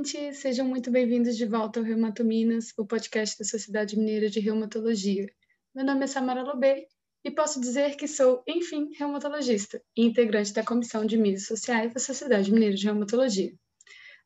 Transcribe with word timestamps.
gente! 0.00 0.34
Sejam 0.34 0.66
muito 0.66 0.90
bem-vindos 0.90 1.36
de 1.36 1.44
volta 1.44 1.78
ao 1.78 1.84
Reumato 1.84 2.24
Minas, 2.24 2.72
o 2.78 2.86
podcast 2.86 3.38
da 3.38 3.44
Sociedade 3.44 3.98
Mineira 3.98 4.30
de 4.30 4.40
Reumatologia. 4.40 5.26
Meu 5.74 5.84
nome 5.84 6.04
é 6.04 6.06
Samara 6.06 6.42
Lobê 6.42 6.86
e 7.22 7.30
posso 7.30 7.60
dizer 7.60 7.96
que 7.96 8.08
sou, 8.08 8.42
enfim, 8.46 8.88
reumatologista 8.98 9.82
e 9.94 10.06
integrante 10.06 10.54
da 10.54 10.64
Comissão 10.64 11.04
de 11.04 11.18
Mídias 11.18 11.46
Sociais 11.46 11.92
da 11.92 12.00
Sociedade 12.00 12.50
Mineira 12.50 12.74
de 12.74 12.84
Reumatologia. 12.86 13.52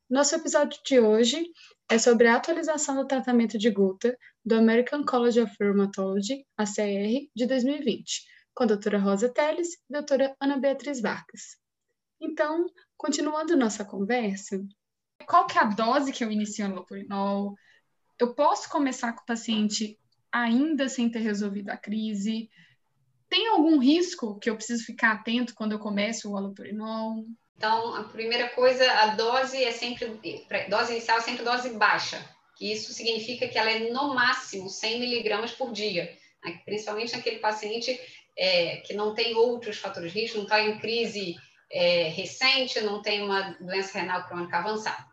Nosso 0.09 0.35
episódio 0.35 0.79
de 0.85 0.97
hoje 0.99 1.45
é 1.89 1.97
sobre 1.97 2.27
a 2.27 2.37
atualização 2.37 2.95
do 2.95 3.07
tratamento 3.07 3.57
de 3.57 3.69
gota 3.69 4.17
do 4.45 4.55
American 4.55 5.03
College 5.03 5.41
of 5.41 5.53
Rheumatology, 5.59 6.45
ACR, 6.57 7.27
de 7.35 7.45
2020, 7.45 8.23
com 8.53 8.63
a 8.63 8.67
doutora 8.67 8.97
Rosa 8.97 9.27
Teles 9.27 9.73
e 9.73 9.95
a 9.95 9.99
doutora 9.99 10.35
Ana 10.39 10.57
Beatriz 10.57 11.01
Vargas. 11.01 11.57
Então, 12.21 12.65
continuando 12.97 13.57
nossa 13.57 13.83
conversa, 13.83 14.57
qual 15.25 15.47
que 15.47 15.57
é 15.57 15.61
a 15.61 15.65
dose 15.65 16.11
que 16.11 16.23
eu 16.23 16.31
inicio 16.31 16.67
no 16.67 16.75
lopurinol? 16.75 17.55
Eu 18.19 18.33
posso 18.33 18.69
começar 18.69 19.13
com 19.13 19.21
o 19.21 19.25
paciente 19.25 19.97
ainda 20.31 20.89
sem 20.89 21.09
ter 21.09 21.19
resolvido 21.19 21.69
a 21.69 21.77
crise? 21.77 22.49
Tem 23.29 23.47
algum 23.47 23.79
risco 23.79 24.37
que 24.39 24.49
eu 24.49 24.55
preciso 24.55 24.85
ficar 24.85 25.13
atento 25.13 25.55
quando 25.55 25.71
eu 25.71 25.79
começo 25.79 26.31
o 26.31 26.37
alopurinol? 26.37 27.25
Então, 27.57 27.95
a 27.95 28.03
primeira 28.03 28.49
coisa, 28.49 28.89
a 28.91 29.15
dose 29.15 29.63
é 29.63 29.71
sempre, 29.71 30.19
dose 30.69 30.91
inicial 30.91 31.19
é 31.19 31.21
sempre 31.21 31.43
dose 31.43 31.69
baixa, 31.69 32.21
que 32.57 32.71
isso 32.71 32.93
significa 32.93 33.47
que 33.47 33.57
ela 33.57 33.71
é 33.71 33.91
no 33.91 34.13
máximo 34.13 34.69
100 34.69 34.99
miligramas 34.99 35.51
por 35.51 35.71
dia, 35.71 36.17
né? 36.43 36.59
principalmente 36.65 37.15
naquele 37.15 37.39
paciente 37.39 37.97
é, 38.37 38.77
que 38.77 38.93
não 38.93 39.13
tem 39.13 39.35
outros 39.35 39.77
fatores 39.77 40.11
de 40.11 40.19
risco, 40.19 40.37
não 40.37 40.43
está 40.43 40.61
em 40.61 40.77
crise 40.79 41.37
é, 41.75 42.07
recente, 42.07 42.79
não 42.79 43.01
tem 43.01 43.21
uma 43.21 43.57
doença 43.59 43.99
renal 43.99 44.25
crônica 44.25 44.57
avançada. 44.57 45.05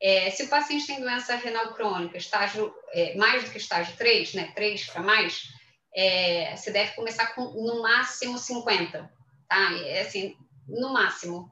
É, 0.00 0.30
se 0.30 0.44
o 0.44 0.48
paciente 0.48 0.86
tem 0.86 1.00
doença 1.00 1.34
renal 1.34 1.74
crônica, 1.74 2.16
estágio 2.16 2.72
é, 2.92 3.16
mais 3.16 3.42
do 3.42 3.50
que 3.50 3.58
estágio 3.58 3.96
3, 3.96 4.34
né, 4.34 4.52
3 4.54 4.86
para 4.86 5.02
mais, 5.02 5.48
é, 5.92 6.54
você 6.54 6.70
deve 6.70 6.92
começar 6.92 7.34
com 7.34 7.42
no 7.42 7.82
máximo 7.82 8.38
50, 8.38 9.10
tá? 9.48 9.72
É 9.84 10.02
assim, 10.02 10.36
no 10.68 10.92
máximo. 10.92 11.50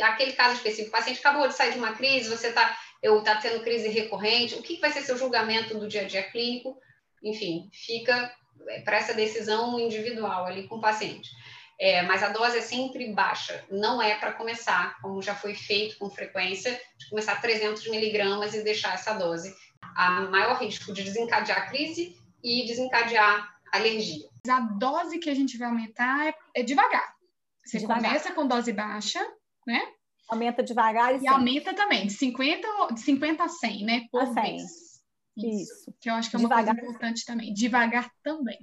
Aquele 0.00 0.34
caso 0.34 0.54
específico, 0.54 0.90
o 0.90 0.98
paciente 0.98 1.18
acabou 1.18 1.48
de 1.48 1.54
sair 1.54 1.72
de 1.72 1.78
uma 1.78 1.94
crise, 1.94 2.28
você 2.28 2.48
está 2.48 2.78
eu 3.02 3.20
tá 3.22 3.36
tendo 3.36 3.64
crise 3.64 3.88
recorrente, 3.88 4.54
o 4.54 4.62
que 4.62 4.80
vai 4.80 4.92
ser 4.92 5.02
seu 5.02 5.16
julgamento 5.16 5.76
do 5.76 5.88
dia 5.88 6.02
a 6.02 6.06
dia 6.06 6.22
clínico? 6.22 6.76
Enfim, 7.22 7.68
fica 7.72 8.32
é, 8.68 8.80
para 8.82 8.98
essa 8.98 9.14
decisão 9.14 9.78
individual 9.80 10.46
ali 10.46 10.68
com 10.68 10.76
o 10.76 10.80
paciente. 10.80 11.30
É, 11.80 12.02
mas 12.02 12.22
a 12.24 12.30
dose 12.30 12.58
é 12.58 12.60
sempre 12.60 13.12
baixa, 13.12 13.64
não 13.70 14.02
é 14.02 14.16
para 14.16 14.32
começar, 14.32 15.00
como 15.00 15.22
já 15.22 15.34
foi 15.34 15.54
feito 15.54 15.96
com 15.98 16.10
frequência, 16.10 16.72
de 16.98 17.08
começar 17.08 17.40
300 17.40 17.88
miligramas 17.88 18.52
e 18.54 18.64
deixar 18.64 18.94
essa 18.94 19.14
dose. 19.14 19.54
Há 19.94 20.22
maior 20.22 20.58
risco 20.60 20.92
de 20.92 21.04
desencadear 21.04 21.58
a 21.58 21.66
crise 21.66 22.16
e 22.42 22.66
desencadear 22.66 23.48
alergia. 23.72 24.28
A 24.48 24.60
dose 24.60 25.18
que 25.18 25.30
a 25.30 25.34
gente 25.34 25.56
vai 25.56 25.68
aumentar 25.68 26.26
é, 26.26 26.34
é 26.56 26.62
devagar. 26.64 27.14
Você 27.64 27.78
devagar. 27.78 28.02
começa 28.02 28.32
com 28.32 28.46
dose 28.46 28.72
baixa, 28.72 29.24
né? 29.66 29.80
Aumenta 30.28 30.62
devagar 30.62 31.14
e, 31.14 31.24
e 31.24 31.28
aumenta 31.28 31.74
também, 31.74 32.06
de 32.06 32.12
50, 32.14 32.94
de 32.94 33.00
50 33.00 33.44
a 33.44 33.48
100, 33.48 33.84
né? 33.84 34.06
Por 34.10 34.22
a 34.22 34.26
100. 34.26 34.34
vez. 34.34 34.62
Isso. 34.62 34.98
Isso. 35.36 35.94
Que 36.00 36.10
eu 36.10 36.14
acho 36.14 36.28
que 36.28 36.36
é 36.36 36.38
uma 36.38 36.48
devagar. 36.48 36.74
coisa 36.74 36.88
importante 36.88 37.24
também. 37.24 37.52
Devagar 37.52 38.10
também. 38.22 38.58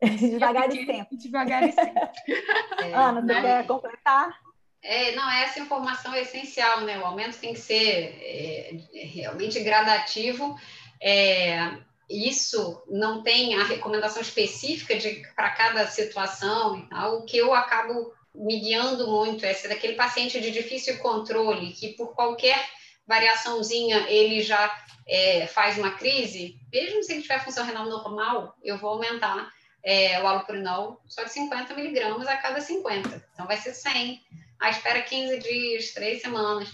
devagar 0.18 0.68
e 0.68 0.86
sempre. 0.86 1.16
Devagar 1.16 1.68
e 1.68 1.72
sempre. 1.72 2.08
É, 2.80 2.94
Ana, 2.94 3.22
você 3.22 3.40
quer 3.40 3.66
completar? 3.66 4.38
É, 4.80 5.14
não, 5.16 5.28
essa 5.30 5.58
informação 5.58 6.14
é 6.14 6.22
essencial, 6.22 6.82
né? 6.82 6.98
O 6.98 7.04
aumento 7.04 7.38
tem 7.38 7.52
que 7.52 7.58
ser 7.58 8.16
é, 8.22 8.76
realmente 8.94 9.58
gradativo. 9.60 10.56
É, 11.02 11.72
isso 12.08 12.82
não 12.88 13.22
tem 13.22 13.56
a 13.56 13.64
recomendação 13.64 14.22
específica 14.22 14.94
para 15.34 15.50
cada 15.50 15.86
situação 15.86 16.78
e 16.78 16.88
tal. 16.88 17.18
O 17.18 17.24
que 17.24 17.36
eu 17.36 17.52
acabo 17.52 18.12
me 18.34 18.60
guiando 18.60 19.08
muito 19.08 19.44
é 19.44 19.52
ser 19.52 19.68
daquele 19.68 19.94
paciente 19.94 20.40
de 20.40 20.50
difícil 20.50 20.98
controle, 20.98 21.72
que 21.72 21.88
por 21.94 22.14
qualquer 22.14 22.64
variaçãozinha 23.06 24.06
ele 24.08 24.42
já 24.42 24.72
é, 25.06 25.46
faz 25.46 25.76
uma 25.78 25.92
crise, 25.92 26.56
mesmo 26.72 27.02
se 27.02 27.12
ele 27.12 27.22
tiver 27.22 27.42
função 27.42 27.64
renal 27.64 27.86
normal, 27.86 28.54
eu 28.62 28.76
vou 28.78 28.90
aumentar 28.90 29.50
é, 29.84 30.20
o 30.22 30.26
alopurinol 30.26 31.00
só 31.06 31.22
de 31.24 31.32
50 31.32 31.74
miligramas 31.74 32.26
a 32.26 32.36
cada 32.36 32.60
50. 32.60 33.28
Então, 33.32 33.46
vai 33.46 33.56
ser 33.56 33.74
100. 33.74 34.22
Aí 34.60 34.70
espera 34.70 35.02
15 35.02 35.38
dias, 35.38 35.92
3 35.92 36.20
semanas. 36.20 36.70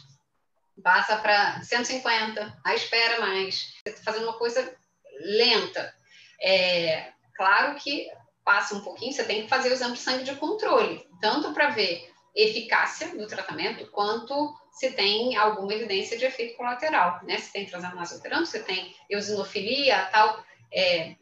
Passa 0.82 1.16
para 1.16 1.62
150. 1.62 2.58
Aí 2.64 2.76
espera 2.76 3.20
mais. 3.20 3.74
Você 3.84 3.94
está 3.94 4.02
fazendo 4.02 4.24
uma 4.24 4.38
coisa 4.38 4.76
lenta. 5.20 5.94
É, 6.40 7.12
claro 7.36 7.76
que 7.76 8.10
passa 8.44 8.74
um 8.74 8.80
pouquinho, 8.80 9.12
você 9.12 9.24
tem 9.24 9.42
que 9.42 9.48
fazer 9.48 9.70
o 9.70 9.72
exame 9.72 9.94
de 9.94 10.00
sangue 10.00 10.24
de 10.24 10.34
controle, 10.36 11.08
tanto 11.20 11.52
para 11.54 11.70
ver 11.70 12.12
eficácia 12.36 13.16
do 13.16 13.26
tratamento, 13.26 13.90
quanto 13.90 14.54
se 14.72 14.90
tem 14.90 15.36
alguma 15.36 15.72
evidência 15.72 16.18
de 16.18 16.26
efeito 16.26 16.56
colateral, 16.56 17.20
né? 17.22 17.38
Se 17.38 17.52
tem 17.52 17.64
transaminase 17.64 18.14
alterando, 18.14 18.44
se 18.44 18.62
tem 18.64 18.94
eosinofilia, 19.08 20.04
tal 20.12 20.44
é, 20.72 21.14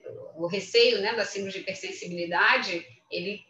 o 0.45 0.49
receio 0.49 1.01
né, 1.01 1.15
da 1.15 1.25
síndrome 1.25 1.53
de 1.53 1.61
hipersensibilidade, 1.61 2.85
ele 3.11 3.45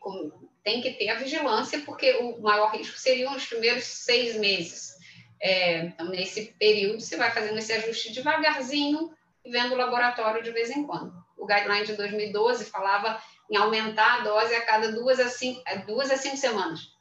tem 0.62 0.80
que 0.80 0.92
ter 0.92 1.08
a 1.08 1.18
vigilância, 1.18 1.80
porque 1.80 2.12
o 2.16 2.40
maior 2.40 2.70
risco 2.72 2.98
seriam 2.98 3.34
os 3.34 3.46
primeiros 3.46 3.84
seis 3.84 4.36
meses. 4.36 4.92
É, 5.40 5.86
então, 5.86 6.08
nesse 6.08 6.54
período, 6.58 7.00
você 7.00 7.16
vai 7.16 7.30
fazendo 7.30 7.58
esse 7.58 7.72
ajuste 7.72 8.12
devagarzinho 8.12 9.10
e 9.44 9.50
vendo 9.50 9.72
o 9.72 9.76
laboratório 9.76 10.42
de 10.42 10.50
vez 10.50 10.70
em 10.70 10.84
quando. 10.84 11.12
O 11.36 11.46
guideline 11.46 11.86
de 11.86 11.94
2012 11.94 12.66
falava 12.66 13.20
em 13.50 13.56
aumentar 13.56 14.20
a 14.20 14.24
dose 14.24 14.54
a 14.54 14.64
cada 14.64 14.92
duas 14.92 15.18
a 15.18 15.28
cinco, 15.28 15.62
é, 15.66 15.78
duas 15.78 16.10
a 16.10 16.16
cinco 16.16 16.36
semanas. 16.36 16.92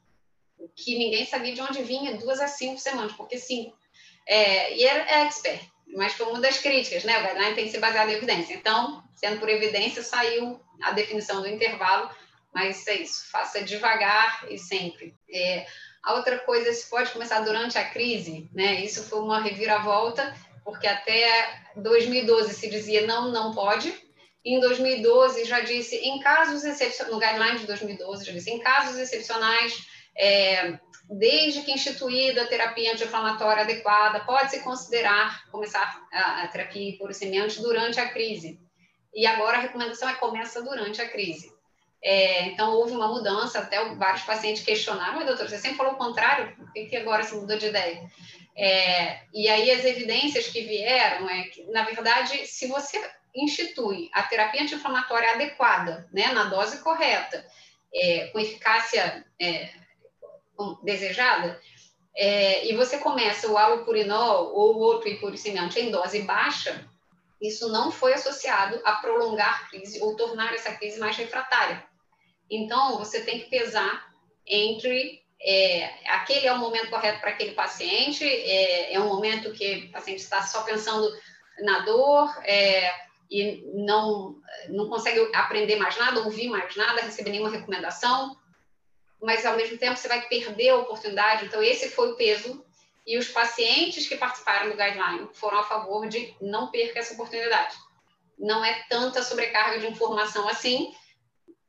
O 0.57 0.67
que 0.69 0.97
ninguém 0.97 1.25
sabia 1.25 1.53
de 1.53 1.61
onde 1.61 1.83
vinha 1.83 2.17
duas 2.17 2.39
a 2.39 2.47
cinco 2.47 2.79
semanas, 2.79 3.13
porque 3.13 3.37
cinco. 3.37 3.77
É, 4.27 4.75
e 4.75 4.83
era 4.83 5.23
expert 5.23 5.70
mas 5.95 6.13
foi 6.13 6.25
uma 6.27 6.39
das 6.39 6.57
críticas, 6.57 7.03
né? 7.03 7.19
O 7.19 7.27
guideline 7.27 7.55
tem 7.55 7.65
que 7.65 7.71
ser 7.71 7.79
baseado 7.79 8.09
em 8.09 8.13
evidência. 8.13 8.53
Então, 8.53 9.03
sendo 9.15 9.39
por 9.39 9.49
evidência, 9.49 10.03
saiu 10.03 10.59
a 10.81 10.91
definição 10.91 11.41
do 11.41 11.47
intervalo, 11.47 12.09
mas 12.53 12.85
é 12.87 12.95
isso, 12.95 13.29
faça 13.29 13.61
devagar 13.61 14.45
e 14.49 14.57
sempre. 14.57 15.15
É, 15.29 15.65
a 16.03 16.15
outra 16.15 16.39
coisa, 16.39 16.71
se 16.73 16.89
pode 16.89 17.11
começar 17.11 17.41
durante 17.41 17.77
a 17.77 17.89
crise, 17.89 18.49
né? 18.53 18.83
Isso 18.83 19.03
foi 19.03 19.19
uma 19.19 19.39
reviravolta, 19.39 20.35
porque 20.63 20.87
até 20.87 21.61
2012 21.75 22.53
se 22.53 22.69
dizia 22.69 23.05
não, 23.05 23.31
não 23.31 23.53
pode. 23.53 23.93
Em 24.43 24.59
2012 24.59 25.45
já 25.45 25.59
disse, 25.59 25.95
em 25.97 26.19
casos 26.19 26.63
excepcionais, 26.63 27.13
no 27.13 27.19
guideline 27.19 27.59
de 27.59 27.67
2012 27.67 28.25
já 28.25 28.31
disse, 28.31 28.49
em 28.49 28.59
casos 28.59 28.97
excepcionais, 28.97 29.85
é, 30.17 30.79
desde 31.09 31.61
que 31.61 31.71
instituída 31.71 32.43
a 32.43 32.47
terapia 32.47 32.93
anti-inflamatória 32.93 33.63
adequada, 33.63 34.21
pode-se 34.21 34.61
considerar 34.61 35.49
começar 35.51 36.01
a, 36.11 36.43
a 36.43 36.47
terapia 36.47 36.97
por 36.97 37.13
semente 37.13 37.61
durante 37.61 37.99
a 37.99 38.09
crise. 38.09 38.59
E 39.13 39.25
agora 39.25 39.57
a 39.57 39.61
recomendação 39.61 40.07
é 40.09 40.13
começa 40.13 40.61
durante 40.61 41.01
a 41.01 41.09
crise. 41.09 41.51
É, 42.03 42.45
então, 42.45 42.71
houve 42.71 42.93
uma 42.93 43.07
mudança, 43.07 43.59
até 43.59 43.93
vários 43.95 44.23
pacientes 44.23 44.63
questionaram, 44.63 45.17
mas 45.17 45.27
doutor, 45.27 45.47
você 45.47 45.59
sempre 45.59 45.77
falou 45.77 45.93
o 45.93 45.97
contrário, 45.97 46.55
por 46.55 46.71
que, 46.73 46.85
que 46.85 46.97
agora 46.97 47.23
você 47.23 47.35
mudou 47.35 47.57
de 47.57 47.67
ideia? 47.67 48.09
É, 48.57 49.21
e 49.33 49.47
aí 49.47 49.69
as 49.71 49.85
evidências 49.85 50.47
que 50.47 50.61
vieram 50.61 51.29
é 51.29 51.43
que, 51.43 51.63
na 51.65 51.83
verdade, 51.83 52.47
se 52.47 52.67
você 52.67 52.99
institui 53.35 54.09
a 54.13 54.23
terapia 54.23 54.63
anti-inflamatória 54.63 55.31
adequada, 55.31 56.09
né, 56.11 56.27
na 56.33 56.45
dose 56.45 56.81
correta, 56.81 57.45
é, 57.93 58.27
com 58.27 58.39
eficácia 58.39 59.25
é, 59.39 59.69
desejada, 60.83 61.59
é, 62.15 62.67
e 62.67 62.75
você 62.75 62.97
começa 62.97 63.49
o 63.49 63.57
alopurinol 63.57 64.53
ou 64.53 64.77
outro 64.77 65.09
hipuricemiante 65.09 65.79
em 65.79 65.91
dose 65.91 66.21
baixa, 66.23 66.85
isso 67.41 67.69
não 67.69 67.91
foi 67.91 68.13
associado 68.13 68.79
a 68.83 68.93
prolongar 68.93 69.63
a 69.63 69.69
crise 69.69 70.01
ou 70.01 70.15
tornar 70.15 70.53
essa 70.53 70.73
crise 70.73 70.99
mais 70.99 71.17
refratária. 71.17 71.83
Então, 72.49 72.97
você 72.97 73.21
tem 73.21 73.39
que 73.39 73.49
pesar 73.49 74.11
entre 74.45 75.21
é, 75.43 75.89
aquele 76.09 76.45
é 76.45 76.53
o 76.53 76.59
momento 76.59 76.89
correto 76.89 77.19
para 77.19 77.31
aquele 77.31 77.53
paciente, 77.53 78.23
é, 78.23 78.93
é, 78.93 78.99
um 78.99 79.07
momento 79.07 79.51
que 79.53 79.85
o 79.87 79.91
paciente 79.91 80.19
está 80.19 80.43
só 80.43 80.61
pensando 80.63 81.09
na 81.63 81.79
dor 81.79 82.29
é, 82.43 82.93
e 83.29 83.63
não, 83.73 84.35
não 84.69 84.87
consegue 84.87 85.19
aprender 85.33 85.77
mais 85.77 85.97
nada, 85.97 86.21
ouvir 86.21 86.47
mais 86.47 86.75
nada, 86.75 87.01
receber 87.01 87.31
nenhuma 87.31 87.49
recomendação, 87.49 88.37
mas 89.21 89.45
ao 89.45 89.55
mesmo 89.55 89.77
tempo 89.77 89.97
você 89.97 90.07
vai 90.07 90.21
perder 90.27 90.69
a 90.69 90.77
oportunidade. 90.77 91.45
Então, 91.45 91.61
esse 91.61 91.89
foi 91.89 92.11
o 92.11 92.15
peso. 92.15 92.65
E 93.05 93.17
os 93.17 93.27
pacientes 93.27 94.07
que 94.07 94.15
participaram 94.15 94.69
do 94.69 94.77
guideline 94.77 95.29
foram 95.33 95.59
a 95.59 95.63
favor 95.63 96.07
de 96.07 96.35
não 96.41 96.69
perca 96.69 96.99
essa 96.99 97.13
oportunidade. 97.13 97.75
Não 98.37 98.63
é 98.63 98.83
tanta 98.89 99.23
sobrecarga 99.23 99.79
de 99.79 99.87
informação 99.87 100.47
assim. 100.47 100.93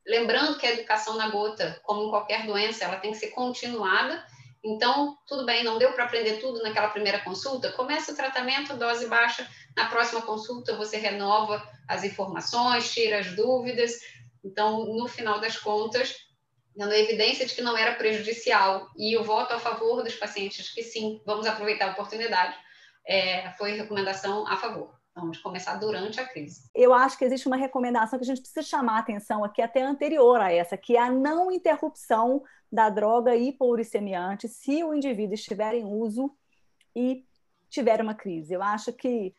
Lembrando 0.06 0.58
que 0.58 0.66
a 0.66 0.72
educação 0.72 1.16
na 1.16 1.28
gota, 1.31 1.81
como 1.84 2.04
em 2.04 2.10
qualquer 2.10 2.46
doença, 2.46 2.84
ela 2.84 2.96
tem 2.96 3.12
que 3.12 3.19
ser 3.19 3.28
continuada 3.28 4.25
Então, 4.64 5.19
tudo 5.26 5.44
bem, 5.44 5.64
não 5.64 5.78
deu 5.78 5.93
para 5.93 6.05
aprender 6.05 6.38
tudo 6.38 6.62
naquela 6.62 6.88
primeira 6.88 7.19
consulta? 7.20 7.72
Começa 7.72 8.12
o 8.12 8.16
tratamento, 8.16 8.76
dose 8.76 9.06
baixa. 9.08 9.48
Na 9.76 9.87
próxima 9.87 10.22
consulta, 10.22 10.76
você 10.76 10.96
renova 10.96 11.66
as 11.88 12.05
informações, 12.05 12.93
tira 12.93 13.19
as 13.19 13.34
dúvidas. 13.34 13.93
Então, 14.44 14.84
no 14.87 15.08
final 15.08 15.40
das 15.40 15.56
contas, 15.58 16.14
dando 16.76 16.92
evidência 16.92 17.46
de 17.46 17.54
que 17.54 17.62
não 17.62 17.76
era 17.76 17.94
prejudicial. 17.94 18.88
E 18.96 19.16
o 19.16 19.24
voto 19.24 19.54
a 19.54 19.58
favor 19.58 20.02
dos 20.02 20.14
pacientes 20.14 20.72
que 20.72 20.82
sim, 20.82 21.20
vamos 21.24 21.46
aproveitar 21.46 21.88
a 21.88 21.92
oportunidade, 21.92 22.56
é, 23.06 23.50
foi 23.52 23.72
recomendação 23.72 24.46
a 24.46 24.56
favor. 24.56 24.94
Vamos 25.14 25.38
começar 25.38 25.74
durante 25.74 26.19
a 26.20 26.26
crise. 26.26 26.70
Eu 26.74 26.94
acho 26.94 27.19
que 27.19 27.24
existe 27.24 27.46
uma 27.46 27.56
recomendação 27.56 28.19
que 28.19 28.24
a 28.24 28.26
gente 28.26 28.40
precisa 28.40 28.62
chamar 28.62 28.96
a 28.96 29.00
atenção 29.00 29.44
aqui, 29.44 29.60
até 29.60 29.82
anterior 29.82 30.40
a 30.40 30.50
essa, 30.50 30.76
que 30.76 30.96
é 30.96 31.00
a 31.00 31.10
não 31.10 31.50
interrupção 31.50 32.42
da 32.70 32.88
droga 32.88 33.36
hipouricemiante 33.36 34.48
se 34.48 34.82
o 34.82 34.94
indivíduo 34.94 35.34
estiver 35.34 35.74
em 35.74 35.84
uso 35.84 36.34
e 36.96 37.26
tiver 37.69 38.00
uma 38.00 38.14
crise. 38.14 38.54
Eu 38.54 38.62
acho 38.62 38.92
que 38.92 39.34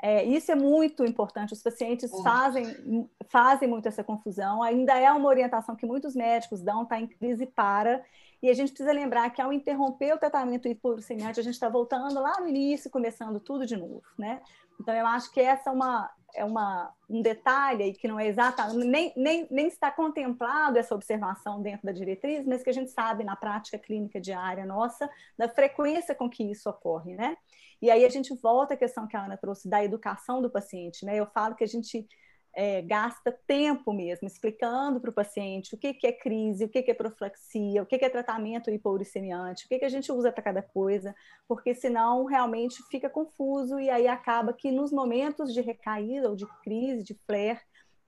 é, 0.00 0.24
isso 0.24 0.52
é 0.52 0.54
muito 0.54 1.04
importante. 1.04 1.52
Os 1.52 1.62
pacientes 1.62 2.10
fazem, 2.22 3.08
fazem 3.28 3.68
muito 3.68 3.88
essa 3.88 4.04
confusão. 4.04 4.62
Ainda 4.62 4.96
é 4.98 5.10
uma 5.10 5.28
orientação 5.28 5.74
que 5.74 5.86
muitos 5.86 6.14
médicos 6.14 6.62
dão, 6.62 6.84
está 6.84 7.00
em 7.00 7.06
crise 7.06 7.46
para. 7.46 8.04
E 8.40 8.48
a 8.48 8.54
gente 8.54 8.68
precisa 8.68 8.92
lembrar 8.92 9.30
que 9.30 9.42
ao 9.42 9.52
interromper 9.52 10.14
o 10.14 10.18
tratamento 10.18 10.68
hipouricemiante, 10.68 11.40
a 11.40 11.42
gente 11.42 11.54
está 11.54 11.68
voltando 11.68 12.20
lá 12.20 12.40
no 12.40 12.48
início, 12.48 12.90
começando 12.90 13.40
tudo 13.40 13.66
de 13.66 13.76
novo, 13.76 14.02
né? 14.16 14.40
Então, 14.80 14.94
eu 14.94 15.06
acho 15.08 15.32
que 15.32 15.40
essa 15.40 15.70
é, 15.70 15.72
uma, 15.72 16.10
é 16.32 16.44
uma, 16.44 16.94
um 17.10 17.20
detalhe 17.20 17.82
aí 17.82 17.92
que 17.92 18.06
não 18.06 18.20
é 18.20 18.28
exata, 18.28 18.72
nem, 18.74 19.12
nem, 19.16 19.48
nem 19.50 19.66
está 19.66 19.90
contemplado 19.90 20.78
essa 20.78 20.94
observação 20.94 21.60
dentro 21.60 21.84
da 21.84 21.90
diretriz, 21.90 22.46
mas 22.46 22.62
que 22.62 22.70
a 22.70 22.72
gente 22.72 22.92
sabe 22.92 23.24
na 23.24 23.34
prática 23.34 23.76
clínica 23.76 24.20
diária 24.20 24.64
nossa, 24.64 25.10
da 25.36 25.48
frequência 25.48 26.14
com 26.14 26.30
que 26.30 26.44
isso 26.44 26.70
ocorre, 26.70 27.16
né? 27.16 27.36
E 27.80 27.90
aí 27.90 28.04
a 28.04 28.08
gente 28.08 28.34
volta 28.34 28.74
à 28.74 28.76
questão 28.76 29.06
que 29.06 29.16
a 29.16 29.24
Ana 29.24 29.36
trouxe 29.36 29.68
da 29.68 29.84
educação 29.84 30.42
do 30.42 30.50
paciente, 30.50 31.04
né? 31.04 31.16
Eu 31.16 31.26
falo 31.26 31.54
que 31.54 31.64
a 31.64 31.68
gente 31.68 32.06
é, 32.54 32.82
gasta 32.82 33.30
tempo 33.46 33.92
mesmo 33.92 34.26
explicando 34.26 35.00
para 35.00 35.10
o 35.10 35.12
paciente 35.12 35.74
o 35.74 35.78
que, 35.78 35.94
que 35.94 36.06
é 36.06 36.12
crise, 36.12 36.64
o 36.64 36.68
que, 36.68 36.82
que 36.82 36.90
é 36.90 36.94
profilaxia, 36.94 37.82
o 37.82 37.86
que, 37.86 37.98
que 37.98 38.04
é 38.04 38.08
tratamento 38.08 38.70
hipouricemiante, 38.70 39.64
o 39.64 39.68
que, 39.68 39.78
que 39.78 39.84
a 39.84 39.88
gente 39.88 40.10
usa 40.10 40.32
para 40.32 40.42
cada 40.42 40.62
coisa, 40.62 41.14
porque 41.46 41.74
senão 41.74 42.24
realmente 42.24 42.82
fica 42.90 43.08
confuso 43.08 43.78
e 43.78 43.88
aí 43.88 44.08
acaba 44.08 44.52
que 44.52 44.72
nos 44.72 44.90
momentos 44.90 45.54
de 45.54 45.60
recaída 45.60 46.28
ou 46.28 46.34
de 46.34 46.46
crise, 46.62 47.04
de 47.04 47.14
flare, 47.26 47.60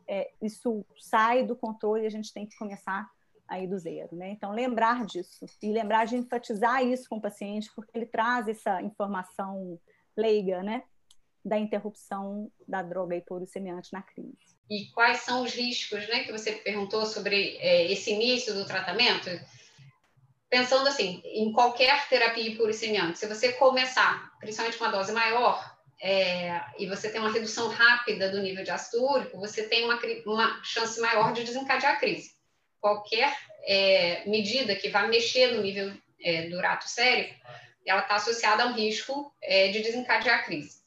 é, 0.08 0.32
isso 0.42 0.84
sai 0.98 1.44
do 1.44 1.54
controle 1.54 2.02
e 2.02 2.06
a 2.06 2.10
gente 2.10 2.32
tem 2.32 2.44
que 2.44 2.56
começar 2.56 3.08
aí 3.50 3.66
do 3.66 3.78
zero, 3.78 4.14
né? 4.16 4.30
Então 4.30 4.52
lembrar 4.52 5.04
disso 5.04 5.44
e 5.60 5.72
lembrar 5.72 6.06
de 6.06 6.16
enfatizar 6.16 6.84
isso 6.84 7.08
com 7.08 7.16
o 7.16 7.20
paciente, 7.20 7.70
porque 7.74 7.90
ele 7.92 8.06
traz 8.06 8.48
essa 8.48 8.80
informação 8.80 9.78
leiga, 10.16 10.62
né? 10.62 10.84
da 11.44 11.58
interrupção 11.58 12.50
da 12.68 12.82
droga 12.82 13.16
hiporuricemiante 13.16 13.92
na 13.92 14.02
crise. 14.02 14.36
E 14.68 14.86
quais 14.92 15.20
são 15.20 15.42
os 15.42 15.52
riscos, 15.52 16.06
né, 16.08 16.24
que 16.24 16.32
você 16.32 16.52
perguntou 16.52 17.04
sobre 17.06 17.56
é, 17.58 17.90
esse 17.90 18.12
início 18.12 18.54
do 18.54 18.66
tratamento? 18.66 19.28
Pensando 20.48 20.86
assim, 20.86 21.22
em 21.24 21.52
qualquer 21.52 22.08
terapia 22.08 22.46
hiporuricemiante, 22.46 23.18
se 23.18 23.26
você 23.26 23.52
começar, 23.52 24.32
principalmente 24.38 24.78
com 24.78 24.84
uma 24.84 24.92
dose 24.92 25.12
maior, 25.12 25.76
é, 26.02 26.60
e 26.78 26.86
você 26.86 27.10
tem 27.10 27.20
uma 27.20 27.32
redução 27.32 27.68
rápida 27.68 28.30
do 28.30 28.40
nível 28.40 28.64
de 28.64 28.70
ácido 28.70 29.04
úrico, 29.04 29.38
você 29.38 29.68
tem 29.68 29.84
uma, 29.84 29.98
uma 30.26 30.62
chance 30.62 31.00
maior 31.00 31.32
de 31.32 31.44
desencadear 31.44 31.94
a 31.94 31.96
crise. 31.96 32.39
Qualquer 32.80 33.36
é, 33.64 34.28
medida 34.28 34.74
que 34.74 34.88
vá 34.88 35.06
mexer 35.06 35.52
no 35.52 35.62
nível 35.62 35.92
é, 36.22 36.48
do 36.48 36.58
rato 36.58 36.88
sérico, 36.88 37.34
ela 37.86 38.02
está 38.02 38.16
associada 38.16 38.62
a 38.62 38.66
um 38.66 38.74
risco 38.74 39.34
é, 39.42 39.68
de 39.68 39.80
desencadear 39.80 40.40
a 40.40 40.42
crise. 40.42 40.80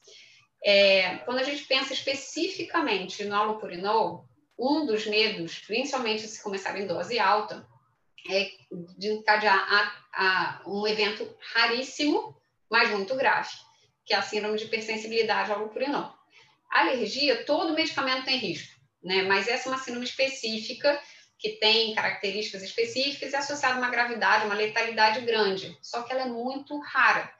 É, 0.64 1.18
quando 1.18 1.38
a 1.38 1.42
gente 1.42 1.64
pensa 1.64 1.92
especificamente 1.92 3.24
no 3.24 3.34
alopurinol, 3.34 4.26
um 4.58 4.86
dos 4.86 5.06
medos, 5.06 5.58
principalmente 5.58 6.26
se 6.26 6.42
começar 6.42 6.78
em 6.80 6.86
dose 6.86 7.18
alta, 7.18 7.66
é 8.30 8.50
de 8.96 9.08
encadear 9.08 9.54
a, 9.54 10.62
a 10.62 10.62
um 10.66 10.86
evento 10.86 11.36
raríssimo, 11.52 12.34
mas 12.70 12.90
muito 12.90 13.14
grave, 13.14 13.50
que 14.06 14.14
é 14.14 14.16
a 14.16 14.22
síndrome 14.22 14.56
de 14.56 14.64
hipersensibilidade 14.64 15.50
ao 15.50 15.58
alopurinol. 15.58 16.14
Alergia, 16.70 17.44
todo 17.44 17.74
medicamento 17.74 18.24
tem 18.24 18.38
risco, 18.38 18.74
né? 19.02 19.22
mas 19.22 19.46
essa 19.46 19.68
é 19.68 19.72
uma 19.72 19.78
síndrome 19.78 20.06
específica 20.06 20.98
que 21.44 21.58
tem 21.58 21.94
características 21.94 22.62
específicas 22.62 23.34
e 23.34 23.36
associada 23.36 23.74
a 23.74 23.78
uma 23.78 23.90
gravidade, 23.90 24.46
uma 24.46 24.54
letalidade 24.54 25.20
grande, 25.20 25.76
só 25.82 26.00
que 26.00 26.10
ela 26.10 26.22
é 26.22 26.26
muito 26.26 26.78
rara. 26.78 27.30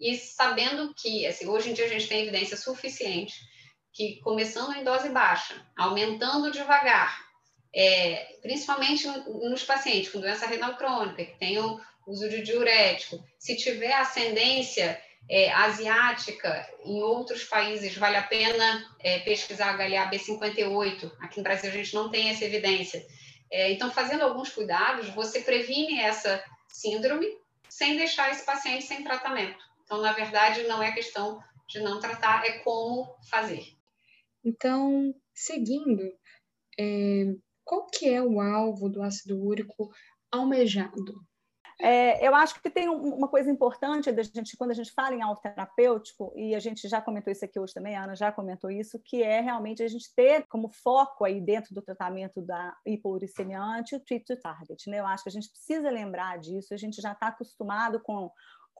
E 0.00 0.16
sabendo 0.16 0.94
que, 0.94 1.26
assim, 1.26 1.46
hoje 1.46 1.68
em 1.68 1.74
dia 1.74 1.84
a 1.84 1.88
gente 1.90 2.08
tem 2.08 2.22
evidência 2.22 2.56
suficiente 2.56 3.34
que 3.92 4.18
começando 4.22 4.74
em 4.74 4.82
dose 4.82 5.10
baixa, 5.10 5.54
aumentando 5.76 6.50
devagar, 6.50 7.20
é, 7.76 8.38
principalmente 8.40 9.06
nos 9.06 9.62
pacientes 9.62 10.10
com 10.10 10.20
doença 10.20 10.46
renal 10.46 10.78
crônica, 10.78 11.22
que 11.22 11.38
tenham 11.38 11.78
uso 12.06 12.30
de 12.30 12.40
diurético, 12.40 13.22
se 13.38 13.58
tiver 13.58 13.92
ascendência 13.92 14.98
é, 15.28 15.52
asiática, 15.52 16.66
em 16.82 17.02
outros 17.02 17.44
países 17.44 17.94
vale 17.94 18.16
a 18.16 18.22
pena 18.22 18.86
é, 19.00 19.18
pesquisar 19.18 19.76
HLA-B58, 19.76 21.12
aqui 21.20 21.36
no 21.36 21.44
Brasil 21.44 21.68
a 21.68 21.74
gente 21.74 21.92
não 21.92 22.10
tem 22.10 22.30
essa 22.30 22.46
evidência. 22.46 23.04
É, 23.50 23.72
então, 23.72 23.90
fazendo 23.90 24.22
alguns 24.22 24.50
cuidados, 24.50 25.08
você 25.10 25.40
previne 25.40 26.00
essa 26.00 26.42
síndrome 26.68 27.26
sem 27.68 27.96
deixar 27.96 28.30
esse 28.30 28.44
paciente 28.44 28.84
sem 28.84 29.02
tratamento. 29.02 29.58
Então, 29.84 30.00
na 30.00 30.12
verdade, 30.12 30.62
não 30.64 30.82
é 30.82 30.92
questão 30.92 31.42
de 31.68 31.80
não 31.80 31.98
tratar, 32.00 32.44
é 32.44 32.58
como 32.60 33.16
fazer. 33.28 33.64
Então, 34.44 35.14
seguindo, 35.34 36.02
é, 36.78 37.34
qual 37.64 37.86
que 37.86 38.08
é 38.08 38.22
o 38.22 38.40
alvo 38.40 38.88
do 38.88 39.02
ácido 39.02 39.38
úrico 39.38 39.90
almejado? 40.30 41.14
É, 41.82 42.26
eu 42.26 42.34
acho 42.34 42.60
que 42.60 42.68
tem 42.68 42.88
uma 42.88 43.26
coisa 43.26 43.50
importante 43.50 44.12
da 44.12 44.22
gente, 44.22 44.56
quando 44.56 44.70
a 44.70 44.74
gente 44.74 44.92
fala 44.92 45.14
em 45.14 45.22
alvo 45.22 45.40
terapêutico, 45.40 46.32
e 46.36 46.54
a 46.54 46.58
gente 46.58 46.86
já 46.88 47.00
comentou 47.00 47.32
isso 47.32 47.44
aqui 47.44 47.58
hoje 47.58 47.72
também, 47.72 47.96
a 47.96 48.04
Ana 48.04 48.14
já 48.14 48.30
comentou 48.30 48.70
isso, 48.70 48.98
que 48.98 49.22
é 49.22 49.40
realmente 49.40 49.82
a 49.82 49.88
gente 49.88 50.14
ter 50.14 50.46
como 50.46 50.68
foco 50.68 51.24
aí 51.24 51.40
dentro 51.40 51.74
do 51.74 51.80
tratamento 51.80 52.42
da 52.42 52.76
hipouricemiante 52.84 53.96
o 53.96 54.00
treat 54.00 54.26
to 54.26 54.36
target. 54.36 54.90
Né? 54.90 55.00
Eu 55.00 55.06
acho 55.06 55.24
que 55.24 55.30
a 55.30 55.32
gente 55.32 55.48
precisa 55.50 55.90
lembrar 55.90 56.38
disso, 56.38 56.74
a 56.74 56.76
gente 56.76 57.00
já 57.00 57.12
está 57.12 57.28
acostumado 57.28 57.98
com 58.00 58.30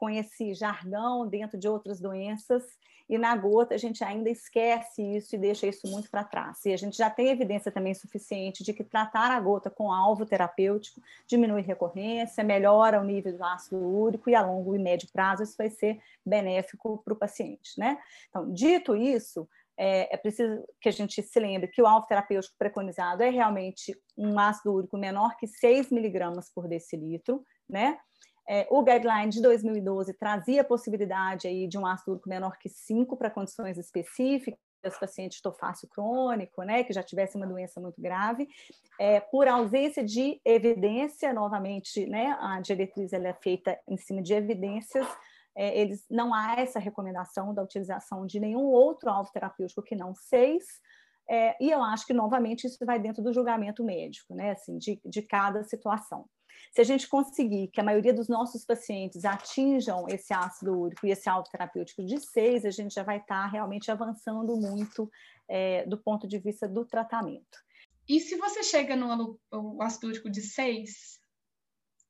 com 0.00 0.08
esse 0.08 0.54
jargão 0.54 1.28
dentro 1.28 1.58
de 1.58 1.68
outras 1.68 2.00
doenças, 2.00 2.64
e 3.06 3.18
na 3.18 3.36
gota 3.36 3.74
a 3.74 3.76
gente 3.76 4.02
ainda 4.02 4.30
esquece 4.30 5.02
isso 5.02 5.34
e 5.34 5.38
deixa 5.38 5.66
isso 5.66 5.86
muito 5.88 6.10
para 6.10 6.24
trás. 6.24 6.64
E 6.64 6.72
a 6.72 6.76
gente 6.76 6.96
já 6.96 7.10
tem 7.10 7.28
evidência 7.28 7.70
também 7.70 7.92
suficiente 7.92 8.64
de 8.64 8.72
que 8.72 8.82
tratar 8.82 9.30
a 9.30 9.38
gota 9.38 9.68
com 9.68 9.92
alvo 9.92 10.24
terapêutico 10.24 11.02
diminui 11.26 11.60
recorrência, 11.60 12.42
melhora 12.42 12.98
o 12.98 13.04
nível 13.04 13.36
do 13.36 13.44
ácido 13.44 13.76
úrico 13.76 14.30
e 14.30 14.34
a 14.34 14.40
longo 14.40 14.74
e 14.74 14.78
médio 14.78 15.08
prazo 15.12 15.42
isso 15.42 15.56
vai 15.58 15.68
ser 15.68 16.00
benéfico 16.24 17.02
para 17.04 17.12
o 17.12 17.16
paciente, 17.16 17.78
né? 17.78 17.98
Então, 18.30 18.50
dito 18.50 18.96
isso, 18.96 19.46
é, 19.76 20.14
é, 20.14 20.16
preciso 20.16 20.64
que 20.80 20.88
a 20.88 20.92
gente 20.92 21.20
se 21.20 21.40
lembre 21.40 21.68
que 21.68 21.82
o 21.82 21.86
alvo 21.86 22.06
terapêutico 22.06 22.56
preconizado 22.58 23.22
é 23.22 23.28
realmente 23.28 23.94
um 24.16 24.38
ácido 24.38 24.72
úrico 24.72 24.96
menor 24.96 25.36
que 25.36 25.46
6 25.46 25.90
miligramas 25.90 26.50
por 26.54 26.66
decilitro, 26.66 27.44
né? 27.68 27.98
É, 28.52 28.66
o 28.68 28.82
guideline 28.82 29.30
de 29.30 29.40
2012 29.40 30.12
trazia 30.14 30.62
a 30.62 30.64
possibilidade 30.64 31.46
aí 31.46 31.68
de 31.68 31.78
um 31.78 31.86
ácido 31.86 32.10
úrico 32.10 32.28
menor 32.28 32.58
que 32.58 32.68
5 32.68 33.16
para 33.16 33.30
condições 33.30 33.78
específicas, 33.78 34.58
pacientes 34.98 35.36
estofácio 35.36 35.88
crônico, 35.88 36.64
né, 36.64 36.82
que 36.82 36.92
já 36.92 37.00
tivesse 37.00 37.36
uma 37.36 37.46
doença 37.46 37.80
muito 37.80 38.02
grave, 38.02 38.48
é, 38.98 39.20
por 39.20 39.46
ausência 39.46 40.04
de 40.04 40.40
evidência, 40.44 41.32
novamente, 41.32 42.04
né, 42.06 42.36
a 42.40 42.60
diretriz 42.60 43.12
ela 43.12 43.28
é 43.28 43.34
feita 43.34 43.78
em 43.86 43.96
cima 43.96 44.20
de 44.20 44.34
evidências, 44.34 45.06
é, 45.56 45.80
eles 45.80 46.04
não 46.10 46.34
há 46.34 46.56
essa 46.56 46.80
recomendação 46.80 47.54
da 47.54 47.62
utilização 47.62 48.26
de 48.26 48.40
nenhum 48.40 48.64
outro 48.64 49.10
alvo 49.10 49.30
terapêutico 49.30 49.80
que 49.80 49.94
não 49.94 50.12
seis, 50.12 50.64
é, 51.28 51.56
e 51.60 51.70
eu 51.70 51.84
acho 51.84 52.04
que, 52.04 52.12
novamente, 52.12 52.66
isso 52.66 52.84
vai 52.84 52.98
dentro 52.98 53.22
do 53.22 53.32
julgamento 53.32 53.84
médico, 53.84 54.34
né, 54.34 54.50
assim, 54.50 54.76
de, 54.76 55.00
de 55.04 55.22
cada 55.22 55.62
situação. 55.62 56.26
Se 56.72 56.80
a 56.80 56.84
gente 56.84 57.08
conseguir 57.08 57.68
que 57.68 57.80
a 57.80 57.84
maioria 57.84 58.14
dos 58.14 58.28
nossos 58.28 58.64
pacientes 58.64 59.24
atinjam 59.24 60.06
esse 60.08 60.32
ácido 60.32 60.78
úrico 60.78 61.06
e 61.06 61.10
esse 61.10 61.28
alvo 61.28 61.48
terapêutico 61.50 62.04
de 62.04 62.20
6, 62.20 62.64
a 62.64 62.70
gente 62.70 62.94
já 62.94 63.02
vai 63.02 63.18
estar 63.18 63.46
realmente 63.46 63.90
avançando 63.90 64.56
muito 64.56 65.10
é, 65.48 65.84
do 65.86 65.98
ponto 65.98 66.28
de 66.28 66.38
vista 66.38 66.68
do 66.68 66.84
tratamento. 66.84 67.58
E 68.08 68.20
se 68.20 68.36
você 68.36 68.62
chega 68.62 68.96
no 68.96 69.38
ácido 69.80 70.08
úrico 70.08 70.30
de 70.30 70.42
6 70.42 71.20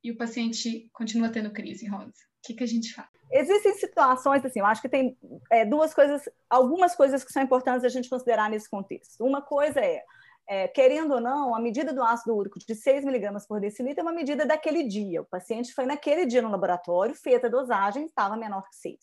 e 0.02 0.10
o 0.10 0.16
paciente 0.16 0.88
continua 0.92 1.28
tendo 1.28 1.52
crise, 1.52 1.86
Rosa, 1.86 2.08
o 2.08 2.46
que, 2.46 2.54
que 2.54 2.64
a 2.64 2.66
gente 2.66 2.94
faz? 2.94 3.08
Existem 3.30 3.74
situações, 3.74 4.44
assim, 4.44 4.60
eu 4.60 4.66
acho 4.66 4.82
que 4.82 4.88
tem 4.88 5.16
é, 5.50 5.64
duas 5.64 5.94
coisas, 5.94 6.28
algumas 6.48 6.96
coisas 6.96 7.22
que 7.22 7.32
são 7.32 7.42
importantes 7.42 7.84
a 7.84 7.88
gente 7.88 8.08
considerar 8.08 8.50
nesse 8.50 8.68
contexto. 8.68 9.24
Uma 9.24 9.40
coisa 9.40 9.78
é 9.78 10.02
é, 10.50 10.66
querendo 10.66 11.14
ou 11.14 11.20
não, 11.20 11.54
a 11.54 11.60
medida 11.60 11.92
do 11.92 12.02
ácido 12.02 12.34
úrico 12.34 12.58
de 12.58 12.74
6 12.74 13.04
miligramas 13.04 13.46
por 13.46 13.60
decilitro 13.60 14.00
é 14.00 14.02
uma 14.02 14.12
medida 14.12 14.44
daquele 14.44 14.82
dia. 14.82 15.22
O 15.22 15.24
paciente 15.24 15.72
foi 15.72 15.86
naquele 15.86 16.26
dia 16.26 16.42
no 16.42 16.50
laboratório, 16.50 17.14
feita 17.14 17.46
a 17.46 17.50
dosagem, 17.50 18.06
estava 18.06 18.36
menor 18.36 18.68
que 18.68 18.74
6, 18.74 18.98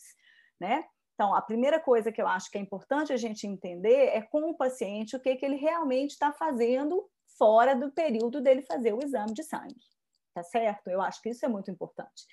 né? 0.59 0.83
Então, 1.13 1.33
a 1.33 1.41
primeira 1.41 1.79
coisa 1.79 2.11
que 2.11 2.21
eu 2.21 2.27
acho 2.27 2.51
que 2.51 2.57
é 2.57 2.61
importante 2.61 3.13
a 3.13 3.17
gente 3.17 3.47
entender 3.47 4.09
é 4.09 4.21
com 4.21 4.49
o 4.49 4.57
paciente 4.57 5.15
o 5.15 5.21
que, 5.21 5.37
que 5.37 5.45
ele 5.45 5.55
realmente 5.55 6.11
está 6.11 6.33
fazendo 6.33 7.09
fora 7.37 7.73
do 7.73 7.89
período 7.93 8.41
dele 8.41 8.61
fazer 8.63 8.93
o 8.93 9.01
exame 9.01 9.33
de 9.33 9.43
sangue, 9.43 9.79
tá 10.33 10.43
certo? 10.43 10.89
Eu 10.89 11.01
acho 11.01 11.21
que 11.21 11.29
isso 11.29 11.45
é 11.45 11.47
muito 11.47 11.71
importante. 11.71 12.25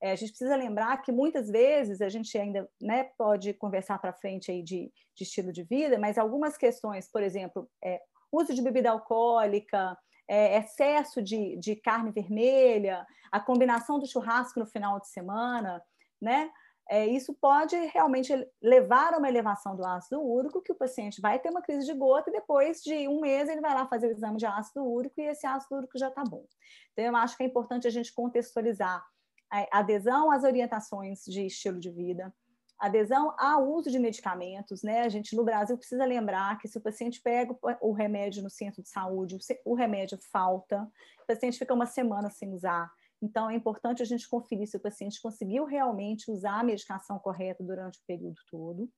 É, 0.00 0.12
a 0.12 0.14
gente 0.14 0.30
precisa 0.30 0.54
lembrar 0.54 0.96
que 1.02 1.10
muitas 1.10 1.50
vezes 1.50 2.00
a 2.00 2.08
gente 2.08 2.38
ainda 2.38 2.70
né, 2.80 3.10
pode 3.18 3.52
conversar 3.52 3.98
para 3.98 4.12
frente 4.12 4.50
aí 4.50 4.62
de, 4.62 4.92
de, 5.14 5.24
estilo 5.24 5.52
de 5.52 5.64
vida, 5.64 5.98
mas 5.98 6.16
algumas 6.16 6.56
questões, 6.56 7.10
por 7.10 7.22
exemplo, 7.22 7.68
é, 7.84 8.00
uso 8.32 8.54
de 8.54 8.62
bebida 8.62 8.90
alcoólica, 8.90 9.96
é, 10.28 10.58
excesso 10.58 11.22
de, 11.22 11.56
de 11.56 11.76
carne 11.76 12.10
vermelha, 12.10 13.06
a 13.32 13.40
combinação 13.40 13.98
do 13.98 14.06
churrasco 14.06 14.60
no 14.60 14.66
final 14.66 15.00
de 15.00 15.08
semana, 15.08 15.82
né? 16.20 16.50
é, 16.90 17.06
isso 17.06 17.32
pode 17.32 17.76
realmente 17.94 18.32
levar 18.60 19.14
a 19.14 19.18
uma 19.18 19.28
elevação 19.28 19.76
do 19.76 19.86
ácido 19.86 20.20
úrico, 20.20 20.60
que 20.60 20.72
o 20.72 20.74
paciente 20.74 21.20
vai 21.20 21.38
ter 21.38 21.48
uma 21.48 21.62
crise 21.62 21.86
de 21.86 21.94
gota 21.94 22.28
e 22.28 22.32
depois 22.32 22.82
de 22.82 23.06
um 23.06 23.20
mês 23.20 23.48
ele 23.48 23.60
vai 23.60 23.72
lá 23.72 23.86
fazer 23.86 24.08
o 24.08 24.10
exame 24.10 24.38
de 24.38 24.44
ácido 24.44 24.84
úrico 24.84 25.20
e 25.20 25.24
esse 25.24 25.46
ácido 25.46 25.76
úrico 25.76 25.96
já 25.96 26.08
está 26.08 26.24
bom. 26.24 26.44
Então, 26.92 27.04
eu 27.04 27.14
acho 27.14 27.36
que 27.36 27.44
é 27.44 27.46
importante 27.46 27.86
a 27.86 27.90
gente 27.90 28.12
contextualizar 28.12 29.06
a 29.52 29.78
adesão 29.78 30.32
às 30.32 30.42
orientações 30.42 31.22
de 31.26 31.46
estilo 31.46 31.78
de 31.78 31.92
vida, 31.92 32.34
adesão 32.80 33.34
ao 33.38 33.68
uso 33.70 33.90
de 33.90 33.98
medicamentos, 33.98 34.82
né? 34.82 35.02
A 35.02 35.08
gente 35.08 35.36
no 35.36 35.44
Brasil 35.44 35.76
precisa 35.76 36.04
lembrar 36.04 36.58
que 36.58 36.66
se 36.66 36.78
o 36.78 36.80
paciente 36.80 37.20
pega 37.22 37.54
o 37.80 37.92
remédio 37.92 38.42
no 38.42 38.50
centro 38.50 38.82
de 38.82 38.88
saúde, 38.88 39.36
o 39.64 39.74
remédio 39.74 40.18
falta, 40.32 40.82
o 41.22 41.26
paciente 41.26 41.58
fica 41.58 41.74
uma 41.74 41.86
semana 41.86 42.30
sem 42.30 42.52
usar, 42.52 42.90
então, 43.22 43.50
é 43.50 43.54
importante 43.54 44.02
a 44.02 44.06
gente 44.06 44.28
conferir 44.28 44.66
se 44.66 44.76
o 44.76 44.80
paciente 44.80 45.20
conseguiu 45.20 45.64
realmente 45.64 46.30
usar 46.30 46.60
a 46.60 46.64
medicação 46.64 47.18
correta 47.18 47.62
durante 47.62 47.98
o 47.98 48.02
período 48.06 48.36
todo. 48.50 48.88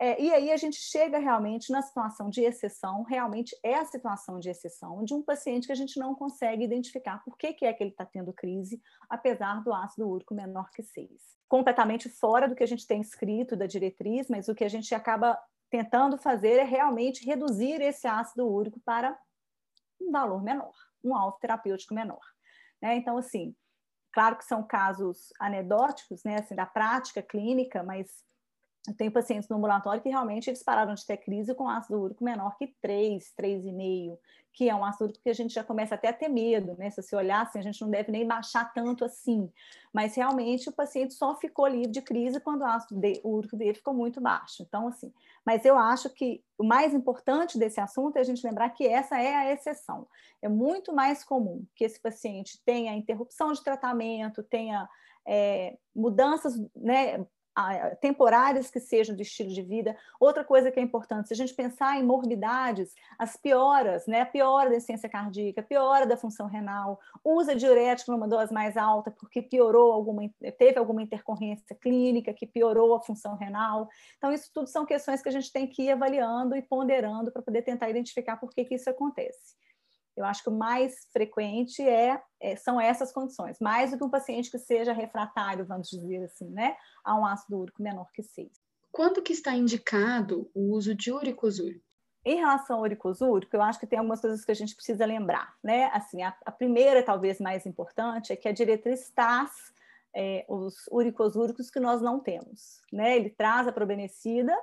É, 0.00 0.20
e 0.20 0.32
aí 0.32 0.50
a 0.50 0.56
gente 0.56 0.76
chega 0.76 1.18
realmente 1.18 1.70
na 1.70 1.80
situação 1.80 2.28
de 2.28 2.42
exceção, 2.42 3.04
realmente 3.04 3.56
é 3.62 3.76
a 3.76 3.84
situação 3.84 4.40
de 4.40 4.50
exceção 4.50 5.04
de 5.04 5.14
um 5.14 5.22
paciente 5.22 5.66
que 5.66 5.72
a 5.72 5.76
gente 5.76 5.98
não 6.00 6.14
consegue 6.14 6.64
identificar 6.64 7.22
por 7.24 7.36
que, 7.36 7.52
que 7.52 7.64
é 7.64 7.72
que 7.72 7.82
ele 7.82 7.90
está 7.90 8.04
tendo 8.04 8.32
crise, 8.32 8.82
apesar 9.08 9.62
do 9.62 9.72
ácido 9.72 10.08
úrico 10.08 10.34
menor 10.34 10.68
que 10.70 10.82
6. 10.82 11.08
Completamente 11.48 12.08
fora 12.08 12.48
do 12.48 12.56
que 12.56 12.64
a 12.64 12.66
gente 12.66 12.86
tem 12.86 13.00
escrito 13.00 13.56
da 13.56 13.66
diretriz, 13.66 14.28
mas 14.28 14.48
o 14.48 14.54
que 14.54 14.64
a 14.64 14.68
gente 14.68 14.92
acaba 14.94 15.38
tentando 15.70 16.18
fazer 16.18 16.58
é 16.58 16.64
realmente 16.64 17.24
reduzir 17.24 17.80
esse 17.80 18.06
ácido 18.06 18.48
úrico 18.48 18.80
para 18.80 19.16
um 20.00 20.10
valor 20.10 20.42
menor, 20.42 20.74
um 21.04 21.14
alvo 21.14 21.38
terapêutico 21.38 21.94
menor. 21.94 22.22
Né? 22.82 22.96
Então, 22.96 23.16
assim, 23.16 23.54
claro 24.12 24.36
que 24.36 24.44
são 24.44 24.62
casos 24.62 25.32
anedóticos, 25.38 26.24
né, 26.24 26.36
assim, 26.40 26.54
da 26.54 26.66
prática 26.66 27.22
clínica, 27.22 27.82
mas 27.82 28.24
eu 28.86 28.94
tenho 28.94 29.10
pacientes 29.10 29.48
no 29.48 29.56
ambulatório 29.56 30.02
que 30.02 30.10
realmente 30.10 30.50
eles 30.50 30.62
pararam 30.62 30.94
de 30.94 31.06
ter 31.06 31.16
crise 31.16 31.54
com 31.54 31.68
ácido 31.68 32.00
úrico 32.00 32.22
menor 32.22 32.56
que 32.58 32.66
3, 32.82 33.32
3,5, 33.38 34.18
que 34.52 34.68
é 34.68 34.74
um 34.74 34.84
ácido 34.84 35.06
úrico 35.06 35.22
que 35.22 35.30
a 35.30 35.34
gente 35.34 35.54
já 35.54 35.64
começa 35.64 35.94
até 35.94 36.08
a 36.08 36.12
ter 36.12 36.28
medo, 36.28 36.76
né? 36.76 36.90
Se 36.90 37.02
você 37.02 37.16
olhar 37.16 37.42
assim, 37.42 37.58
a 37.58 37.62
gente 37.62 37.80
não 37.80 37.90
deve 37.90 38.12
nem 38.12 38.26
baixar 38.26 38.72
tanto 38.74 39.02
assim. 39.02 39.50
Mas 39.90 40.14
realmente 40.14 40.68
o 40.68 40.72
paciente 40.72 41.14
só 41.14 41.34
ficou 41.34 41.66
livre 41.66 41.90
de 41.90 42.02
crise 42.02 42.38
quando 42.40 42.60
o 42.60 42.66
ácido 42.66 43.00
úrico 43.24 43.56
dele 43.56 43.74
ficou 43.74 43.94
muito 43.94 44.20
baixo. 44.20 44.62
Então, 44.62 44.88
assim, 44.88 45.12
mas 45.46 45.64
eu 45.64 45.78
acho 45.78 46.10
que 46.10 46.44
o 46.58 46.62
mais 46.62 46.92
importante 46.92 47.58
desse 47.58 47.80
assunto 47.80 48.16
é 48.16 48.20
a 48.20 48.24
gente 48.24 48.46
lembrar 48.46 48.68
que 48.70 48.86
essa 48.86 49.18
é 49.18 49.34
a 49.34 49.50
exceção. 49.50 50.06
É 50.42 50.48
muito 50.48 50.92
mais 50.92 51.24
comum 51.24 51.64
que 51.74 51.84
esse 51.84 51.98
paciente 51.98 52.60
tenha 52.66 52.94
interrupção 52.94 53.50
de 53.50 53.64
tratamento, 53.64 54.42
tenha 54.42 54.86
é, 55.26 55.76
mudanças 55.94 56.54
né, 56.76 57.24
temporárias 58.00 58.70
que 58.70 58.80
sejam 58.80 59.14
do 59.14 59.22
estilo 59.22 59.50
de 59.50 59.62
vida. 59.62 59.96
Outra 60.18 60.44
coisa 60.44 60.70
que 60.70 60.80
é 60.80 60.82
importante, 60.82 61.28
se 61.28 61.34
a 61.34 61.36
gente 61.36 61.54
pensar 61.54 61.98
em 61.98 62.02
morbidades, 62.02 62.92
as 63.18 63.36
pioras, 63.36 64.06
né? 64.06 64.22
A 64.22 64.26
piora 64.26 64.70
da 64.70 64.76
essência 64.76 65.08
cardíaca, 65.08 65.62
piora 65.62 66.06
da 66.06 66.16
função 66.16 66.46
renal, 66.46 66.98
usa 67.24 67.54
diurético 67.54 68.10
numa 68.10 68.26
dose 68.26 68.52
mais 68.52 68.76
alta 68.76 69.10
porque 69.10 69.40
piorou 69.40 69.92
alguma, 69.92 70.22
teve 70.58 70.78
alguma 70.78 71.02
intercorrência 71.02 71.76
clínica 71.76 72.34
que 72.34 72.46
piorou 72.46 72.94
a 72.94 73.00
função 73.00 73.36
renal. 73.36 73.88
Então, 74.18 74.32
isso 74.32 74.50
tudo 74.52 74.68
são 74.68 74.84
questões 74.84 75.22
que 75.22 75.28
a 75.28 75.32
gente 75.32 75.52
tem 75.52 75.66
que 75.66 75.84
ir 75.84 75.92
avaliando 75.92 76.56
e 76.56 76.62
ponderando 76.62 77.30
para 77.30 77.42
poder 77.42 77.62
tentar 77.62 77.88
identificar 77.88 78.36
por 78.36 78.50
que, 78.50 78.64
que 78.64 78.74
isso 78.74 78.90
acontece. 78.90 79.54
Eu 80.16 80.24
acho 80.24 80.42
que 80.42 80.48
o 80.48 80.56
mais 80.56 81.08
frequente 81.12 81.82
é, 81.82 82.20
é, 82.40 82.56
são 82.56 82.80
essas 82.80 83.12
condições, 83.12 83.58
mais 83.60 83.90
do 83.90 83.98
que 83.98 84.04
um 84.04 84.10
paciente 84.10 84.50
que 84.50 84.58
seja 84.58 84.92
refratário, 84.92 85.66
vamos 85.66 85.88
dizer 85.88 86.24
assim, 86.24 86.48
né, 86.50 86.76
a 87.04 87.18
um 87.18 87.26
ácido 87.26 87.58
úrico 87.58 87.82
menor 87.82 88.10
que 88.12 88.22
6. 88.22 88.48
Quando 88.92 89.22
que 89.22 89.32
está 89.32 89.52
indicado 89.54 90.48
o 90.54 90.72
uso 90.72 90.94
de 90.94 91.10
uricosúrico? 91.10 91.84
Em 92.24 92.36
relação 92.36 92.76
ao 92.76 92.82
uricosúrico, 92.82 93.54
eu 93.54 93.60
acho 93.60 93.78
que 93.78 93.86
tem 93.86 93.98
algumas 93.98 94.20
coisas 94.20 94.44
que 94.44 94.50
a 94.50 94.54
gente 94.54 94.74
precisa 94.74 95.04
lembrar, 95.04 95.52
né? 95.62 95.90
Assim, 95.92 96.22
a, 96.22 96.34
a 96.46 96.52
primeira, 96.52 97.02
talvez 97.02 97.38
mais 97.38 97.66
importante, 97.66 98.32
é 98.32 98.36
que 98.36 98.48
a 98.48 98.52
diretriz 98.52 99.10
traz 99.10 99.50
é, 100.14 100.46
os 100.48 100.86
uricosúricos 100.90 101.70
que 101.70 101.80
nós 101.80 102.00
não 102.00 102.20
temos, 102.20 102.80
né? 102.92 103.16
Ele 103.16 103.28
traz 103.28 103.66
a 103.66 103.72
probenecida 103.72 104.56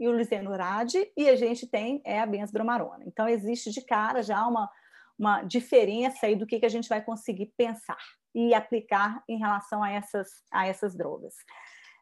e 0.00 0.08
o 0.08 0.16
lisenurade 0.16 1.12
e 1.16 1.28
a 1.28 1.36
gente 1.36 1.66
tem 1.66 2.02
é 2.04 2.18
a 2.18 2.26
benzbromarona. 2.26 3.04
Então, 3.06 3.28
existe 3.28 3.70
de 3.70 3.82
cara 3.82 4.22
já 4.22 4.44
uma 4.46 4.68
uma 5.18 5.42
diferença 5.42 6.26
aí 6.26 6.36
do 6.36 6.46
que, 6.46 6.58
que 6.58 6.66
a 6.66 6.70
gente 6.70 6.88
vai 6.88 7.02
conseguir 7.02 7.52
pensar 7.56 7.98
e 8.34 8.52
aplicar 8.52 9.22
em 9.28 9.38
relação 9.38 9.82
a 9.82 9.90
essas, 9.90 10.28
a 10.52 10.66
essas 10.66 10.96
drogas. 10.96 11.34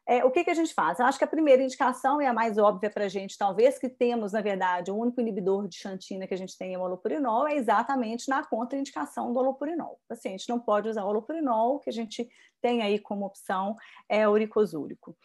É, 0.05 0.25
o 0.25 0.31
que, 0.31 0.43
que 0.43 0.49
a 0.49 0.53
gente 0.53 0.73
faz? 0.73 0.99
Eu 0.99 1.05
acho 1.05 1.17
que 1.17 1.23
a 1.23 1.27
primeira 1.27 1.63
indicação 1.63 2.19
é 2.19 2.27
a 2.27 2.33
mais 2.33 2.57
óbvia 2.57 2.89
para 2.89 3.05
a 3.05 3.07
gente, 3.07 3.37
talvez 3.37 3.79
que 3.79 3.87
temos, 3.87 4.33
na 4.33 4.41
verdade, 4.41 4.91
o 4.91 4.97
único 4.97 5.21
inibidor 5.21 5.65
de 5.67 5.77
xantina 5.77 6.27
que 6.27 6.33
a 6.33 6.37
gente 6.37 6.57
tem 6.57 6.73
é 6.73 6.77
o 6.77 6.81
holopurinol, 6.81 7.47
é 7.47 7.55
exatamente 7.55 8.27
na 8.27 8.45
contraindicação 8.45 9.31
do 9.31 9.39
holopurinol. 9.39 9.93
O 9.93 10.07
paciente 10.09 10.49
não 10.49 10.59
pode 10.59 10.89
usar 10.89 11.05
o 11.05 11.07
holopurinol, 11.07 11.75
o 11.75 11.79
que 11.79 11.89
a 11.89 11.93
gente 11.93 12.27
tem 12.61 12.81
aí 12.81 12.99
como 12.99 13.25
opção 13.25 13.75
é 14.09 14.27
uricosúrico. 14.27 15.15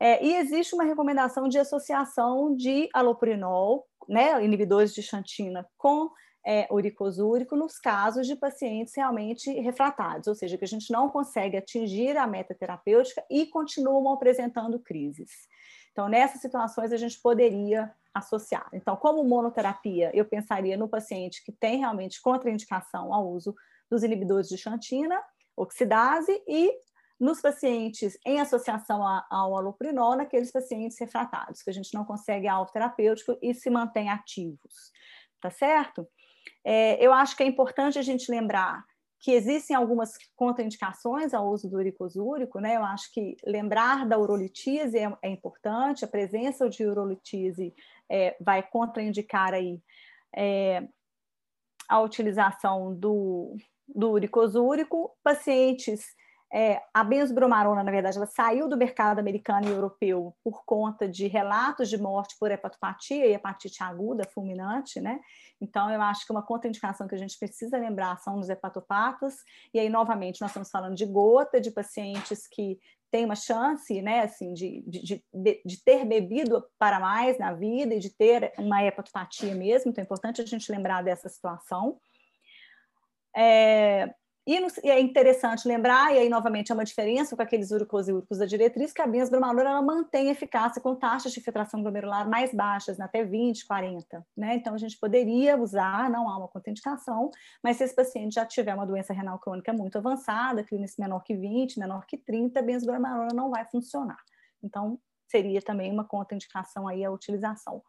É, 0.00 0.24
e 0.24 0.34
existe 0.36 0.74
uma 0.74 0.84
recomendação 0.84 1.46
de 1.46 1.58
associação 1.58 2.56
de 2.56 2.88
alopurinol, 2.94 3.86
né, 4.08 4.42
inibidores 4.42 4.94
de 4.94 5.02
xantina, 5.02 5.68
com 5.76 6.10
é, 6.44 6.66
uricosúrico 6.70 7.56
nos 7.56 7.78
casos 7.78 8.26
de 8.26 8.34
pacientes 8.34 8.94
realmente 8.96 9.50
refratários, 9.60 10.26
ou 10.26 10.34
seja, 10.34 10.58
que 10.58 10.64
a 10.64 10.68
gente 10.68 10.90
não 10.90 11.08
consegue 11.08 11.56
atingir 11.56 12.16
a 12.16 12.26
meta 12.26 12.54
terapêutica 12.54 13.24
e 13.30 13.46
continuam 13.46 14.12
apresentando 14.12 14.78
crises. 14.78 15.30
Então, 15.92 16.08
nessas 16.08 16.40
situações, 16.40 16.92
a 16.92 16.96
gente 16.96 17.20
poderia 17.20 17.92
associar. 18.14 18.68
Então, 18.72 18.96
como 18.96 19.24
monoterapia, 19.24 20.10
eu 20.14 20.24
pensaria 20.24 20.76
no 20.76 20.88
paciente 20.88 21.44
que 21.44 21.52
tem 21.52 21.78
realmente 21.78 22.20
contraindicação 22.20 23.12
ao 23.12 23.28
uso 23.28 23.54
dos 23.90 24.02
inibidores 24.02 24.48
de 24.48 24.56
xantina, 24.56 25.22
oxidase, 25.56 26.42
e 26.48 26.72
nos 27.20 27.40
pacientes 27.40 28.18
em 28.26 28.40
associação 28.40 29.06
ao 29.30 29.56
aloprinol, 29.56 30.16
naqueles 30.16 30.50
pacientes 30.50 30.98
refratários, 30.98 31.62
que 31.62 31.70
a 31.70 31.72
gente 31.72 31.94
não 31.94 32.04
consegue 32.04 32.48
alvo 32.48 32.72
terapêutico 32.72 33.38
e 33.40 33.54
se 33.54 33.70
mantém 33.70 34.10
ativos. 34.10 34.90
Tá 35.40 35.50
certo? 35.50 36.06
É, 36.64 37.04
eu 37.04 37.12
acho 37.12 37.36
que 37.36 37.42
é 37.42 37.46
importante 37.46 37.98
a 37.98 38.02
gente 38.02 38.30
lembrar 38.30 38.84
que 39.22 39.30
existem 39.30 39.76
algumas 39.76 40.14
contraindicações 40.34 41.32
ao 41.32 41.48
uso 41.48 41.70
do 41.70 41.76
uricosúrico, 41.76 42.58
né? 42.58 42.76
Eu 42.76 42.84
acho 42.84 43.12
que 43.12 43.36
lembrar 43.46 44.04
da 44.04 44.18
urolitise 44.18 44.98
é, 44.98 45.16
é 45.22 45.28
importante, 45.28 46.04
a 46.04 46.08
presença 46.08 46.68
de 46.68 46.84
urolitise 46.84 47.72
é, 48.10 48.36
vai 48.40 48.64
contraindicar 48.64 49.54
aí 49.54 49.80
é, 50.34 50.88
a 51.88 52.00
utilização 52.00 52.92
do, 52.92 53.56
do 53.86 54.10
uricosúrico. 54.10 55.16
Pacientes 55.22 56.04
é, 56.54 56.82
a 56.92 57.02
benzbromarona, 57.02 57.82
na 57.82 57.90
verdade, 57.90 58.18
ela 58.18 58.26
saiu 58.26 58.68
do 58.68 58.76
mercado 58.76 59.18
americano 59.18 59.66
e 59.66 59.70
europeu 59.70 60.36
por 60.44 60.64
conta 60.66 61.08
de 61.08 61.26
relatos 61.26 61.88
de 61.88 61.96
morte 61.96 62.36
por 62.38 62.50
hepatopatia 62.50 63.26
e 63.26 63.32
hepatite 63.32 63.82
aguda 63.82 64.28
fulminante, 64.34 65.00
né? 65.00 65.18
Então, 65.58 65.90
eu 65.90 66.02
acho 66.02 66.26
que 66.26 66.32
uma 66.32 66.42
contraindicação 66.42 67.08
que 67.08 67.14
a 67.14 67.18
gente 67.18 67.38
precisa 67.38 67.78
lembrar 67.78 68.18
são 68.18 68.38
os 68.38 68.50
hepatopatas, 68.50 69.36
e 69.72 69.78
aí, 69.78 69.88
novamente, 69.88 70.42
nós 70.42 70.50
estamos 70.50 70.68
falando 70.68 70.94
de 70.94 71.06
gota, 71.06 71.58
de 71.58 71.70
pacientes 71.70 72.46
que 72.46 72.78
têm 73.10 73.24
uma 73.24 73.36
chance, 73.36 74.02
né, 74.02 74.20
assim, 74.20 74.52
de, 74.52 74.82
de, 74.86 75.24
de, 75.32 75.62
de 75.64 75.84
ter 75.84 76.04
bebido 76.04 76.64
para 76.78 77.00
mais 77.00 77.38
na 77.38 77.54
vida 77.54 77.94
e 77.94 77.98
de 77.98 78.10
ter 78.10 78.52
uma 78.58 78.82
hepatopatia 78.82 79.54
mesmo, 79.54 79.90
então 79.90 80.02
é 80.02 80.04
importante 80.04 80.42
a 80.42 80.46
gente 80.46 80.70
lembrar 80.70 81.02
dessa 81.02 81.28
situação. 81.28 81.98
É, 83.34 84.14
E, 84.44 84.56
é 84.88 85.00
interessante 85.00 85.68
lembrar, 85.68 86.12
e 86.12 86.18
aí 86.18 86.28
novamente 86.28 86.72
é 86.72 86.74
uma 86.74 86.84
diferença 86.84 87.36
com 87.36 87.42
aqueles 87.42 87.70
úricos 87.70 88.08
e 88.08 88.12
úricos 88.12 88.38
da 88.38 88.44
diretriz, 88.44 88.92
que 88.92 89.00
a 89.00 89.06
benzbromalona 89.06 89.70
ela 89.70 89.82
mantém 89.82 90.30
eficácia 90.30 90.82
com 90.82 90.96
taxas 90.96 91.32
de 91.32 91.40
filtração 91.40 91.80
glomerular 91.80 92.28
mais 92.28 92.52
baixas, 92.52 92.98
né, 92.98 93.04
até 93.04 93.22
20, 93.22 93.64
40. 93.64 94.26
Né? 94.36 94.56
Então, 94.56 94.74
a 94.74 94.78
gente 94.78 94.98
poderia 94.98 95.56
usar, 95.56 96.10
não 96.10 96.28
há 96.28 96.36
uma 96.36 96.48
contraindicação, 96.48 97.30
mas 97.62 97.76
se 97.76 97.84
esse 97.84 97.94
paciente 97.94 98.34
já 98.34 98.44
tiver 98.44 98.74
uma 98.74 98.84
doença 98.84 99.12
renal 99.12 99.38
crônica 99.38 99.72
muito 99.72 99.96
avançada, 99.96 100.64
clínice 100.64 101.00
menor 101.00 101.22
que 101.22 101.36
20, 101.36 101.78
menor 101.78 102.04
que 102.04 102.18
30, 102.18 102.58
a 102.58 102.62
benzbromalona 102.62 103.32
não 103.32 103.48
vai 103.48 103.64
funcionar. 103.66 104.18
Então, 104.60 104.98
seria 105.28 105.62
também 105.62 105.92
uma 105.92 106.04
contraindicação 106.04 106.88
aí 106.88 107.04
a 107.04 107.10
utilização 107.12 107.80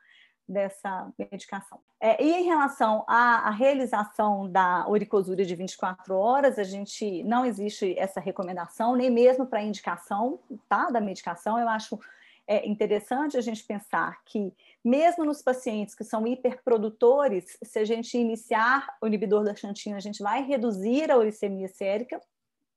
dessa 0.47 1.11
medicação. 1.17 1.79
É, 1.99 2.21
e 2.21 2.31
em 2.31 2.43
relação 2.43 3.03
à, 3.07 3.47
à, 3.47 3.49
realização 3.49 4.49
da 4.49 4.85
uricosúria 4.87 5.45
de 5.45 5.55
24 5.55 6.15
horas, 6.15 6.59
a 6.59 6.63
gente 6.63 7.23
não 7.23 7.45
existe 7.45 7.97
essa 7.97 8.19
recomendação, 8.19 8.95
nem 8.95 9.09
mesmo 9.09 9.45
para 9.45 9.63
indicação 9.63 10.39
tá, 10.67 10.89
da 10.89 10.99
medicação. 10.99 11.57
Eu 11.57 11.69
acho 11.69 11.97
é, 12.45 12.67
interessante 12.67 13.37
a 13.37 13.41
gente 13.41 13.63
pensar 13.63 14.21
que, 14.25 14.53
mesmo 14.83 15.23
nos 15.23 15.41
pacientes 15.41 15.95
que 15.95 16.03
são 16.03 16.27
hiperprodutores, 16.27 17.57
se 17.63 17.79
a 17.79 17.85
gente 17.85 18.17
iniciar 18.17 18.87
o 19.01 19.07
inibidor 19.07 19.45
da 19.45 19.55
xantina, 19.55 19.95
a 19.95 20.01
gente 20.01 20.21
vai 20.21 20.43
reduzir 20.43 21.09
a 21.09 21.17
uricemia 21.17 21.69
sérica. 21.69 22.19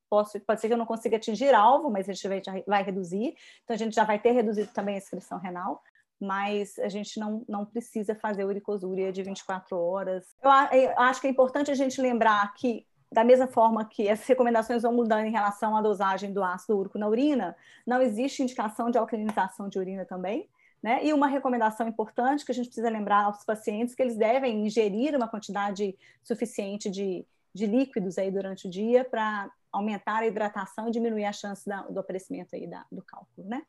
Posso, 0.08 0.38
pode 0.40 0.60
ser 0.60 0.68
que 0.68 0.74
eu 0.74 0.78
não 0.78 0.86
consiga 0.86 1.16
atingir 1.16 1.52
alvo, 1.52 1.90
mas 1.90 2.08
a 2.08 2.12
gente 2.12 2.28
vai, 2.28 2.64
vai 2.64 2.82
reduzir. 2.84 3.34
Então, 3.64 3.74
a 3.74 3.76
gente 3.76 3.94
já 3.94 4.04
vai 4.04 4.20
ter 4.20 4.30
reduzido 4.30 4.70
também 4.72 4.94
a 4.94 4.98
excreção 4.98 5.38
renal 5.38 5.82
mas 6.20 6.78
a 6.78 6.88
gente 6.88 7.20
não, 7.20 7.44
não 7.48 7.64
precisa 7.64 8.14
fazer 8.14 8.44
uricosúria 8.44 9.12
de 9.12 9.22
24 9.22 9.78
horas. 9.78 10.26
Eu, 10.42 10.50
eu 10.78 10.98
acho 10.98 11.20
que 11.20 11.26
é 11.26 11.30
importante 11.30 11.70
a 11.70 11.74
gente 11.74 12.00
lembrar 12.00 12.52
que 12.54 12.86
da 13.10 13.22
mesma 13.22 13.46
forma 13.46 13.84
que 13.84 14.08
essas 14.08 14.26
recomendações 14.26 14.82
vão 14.82 14.92
mudando 14.92 15.26
em 15.26 15.30
relação 15.30 15.76
à 15.76 15.82
dosagem 15.82 16.32
do 16.32 16.42
ácido 16.42 16.76
úrico 16.76 16.98
na 16.98 17.08
urina, 17.08 17.56
não 17.86 18.02
existe 18.02 18.42
indicação 18.42 18.90
de 18.90 18.98
alcalinização 18.98 19.68
de 19.68 19.78
urina 19.78 20.04
também. 20.04 20.48
Né? 20.82 21.04
E 21.04 21.12
uma 21.12 21.26
recomendação 21.26 21.88
importante 21.88 22.44
que 22.44 22.52
a 22.52 22.54
gente 22.54 22.66
precisa 22.66 22.90
lembrar 22.90 23.24
aos 23.24 23.44
pacientes 23.44 23.94
que 23.94 24.02
eles 24.02 24.16
devem 24.16 24.66
ingerir 24.66 25.16
uma 25.16 25.28
quantidade 25.28 25.96
suficiente 26.22 26.90
de, 26.90 27.24
de 27.54 27.66
líquidos 27.66 28.18
aí 28.18 28.30
durante 28.30 28.68
o 28.68 28.70
dia 28.70 29.04
para 29.04 29.50
aumentar 29.72 30.18
a 30.18 30.26
hidratação 30.26 30.88
e 30.88 30.90
diminuir 30.90 31.24
a 31.24 31.32
chance 31.32 31.66
da, 31.66 31.82
do 31.82 31.98
aparecimento 31.98 32.54
aí 32.54 32.66
da, 32.66 32.84
do 32.90 33.02
cálculo, 33.02 33.48
né? 33.48 33.62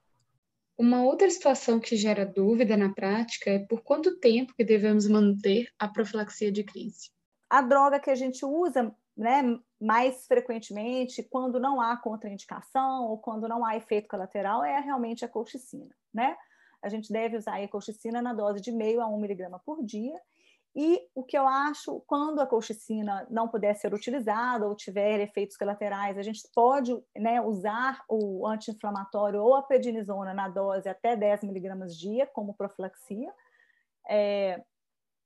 Uma 0.78 1.04
outra 1.04 1.28
situação 1.30 1.80
que 1.80 1.96
gera 1.96 2.24
dúvida 2.24 2.78
na 2.78 2.94
prática 2.94 3.50
é 3.50 3.60
por 3.60 3.82
quanto 3.82 4.20
tempo 4.20 4.54
que 4.54 4.64
devemos 4.64 5.08
manter 5.08 5.68
a 5.80 5.88
profilaxia 5.88 6.52
de 6.52 6.64
crise. 6.64 7.10
A 7.50 7.62
droga 7.64 8.00
que 8.00 8.12
a 8.12 8.16
gente 8.16 8.46
usa 8.46 8.94
né, 9.16 9.42
mais 9.82 10.28
frequentemente, 10.28 11.24
quando 11.24 11.60
não 11.60 11.82
há 11.82 11.98
contraindicação 11.98 13.06
ou 13.06 13.18
quando 13.18 13.48
não 13.48 13.66
há 13.66 13.76
efeito 13.76 14.08
colateral, 14.08 14.64
é 14.64 14.80
realmente 14.80 15.26
a 15.26 15.28
colchicina. 15.28 15.90
Né? 16.14 16.38
A 16.80 16.90
gente 16.90 17.12
deve 17.12 17.38
usar 17.38 17.60
a 17.60 17.68
colchicina 17.68 18.22
na 18.22 18.34
dose 18.34 18.62
de 18.62 18.72
meio 18.72 19.02
a 19.02 19.08
um 19.08 19.20
miligrama 19.20 19.60
por 19.66 19.84
dia 19.84 20.14
e 20.80 21.02
o 21.16 21.24
que 21.24 21.36
eu 21.36 21.48
acho, 21.48 22.04
quando 22.06 22.40
a 22.40 22.46
colchicina 22.46 23.26
não 23.32 23.48
puder 23.48 23.76
ser 23.76 23.96
utilizada 23.96 24.68
ou 24.68 24.76
tiver 24.76 25.20
efeitos 25.20 25.58
colaterais, 25.58 26.20
a 26.20 26.22
gente 26.22 26.48
pode 26.54 26.96
né, 27.18 27.42
usar 27.42 28.04
o 28.08 28.46
anti-inflamatório 28.46 29.42
ou 29.42 29.56
a 29.56 29.64
prednisona 29.64 30.36
na 30.36 30.48
dose 30.48 30.88
até 30.88 31.16
10 31.16 31.42
miligramas 31.46 31.98
dia, 31.98 32.28
como 32.28 32.54
profilaxia. 32.54 33.34
É, 34.08 34.64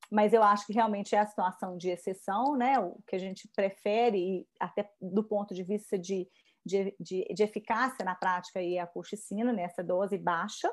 mas 0.10 0.32
eu 0.32 0.42
acho 0.42 0.66
que 0.66 0.72
realmente 0.72 1.16
é 1.16 1.20
a 1.20 1.28
situação 1.28 1.76
de 1.76 1.90
exceção, 1.90 2.56
né? 2.56 2.80
O 2.80 2.98
que 3.06 3.18
a 3.18 3.20
gente 3.20 3.50
prefere, 3.54 4.48
até 4.58 4.90
do 5.02 5.22
ponto 5.22 5.54
de 5.54 5.64
vista 5.64 6.00
de, 6.00 6.30
de, 6.66 6.96
de, 6.98 7.26
de 7.26 7.44
eficácia 7.44 8.06
na 8.06 8.16
prática, 8.16 8.64
é 8.64 8.80
a 8.80 8.88
colchicina 8.88 9.52
nessa 9.52 9.84
dose 9.84 10.18
baixa. 10.18 10.72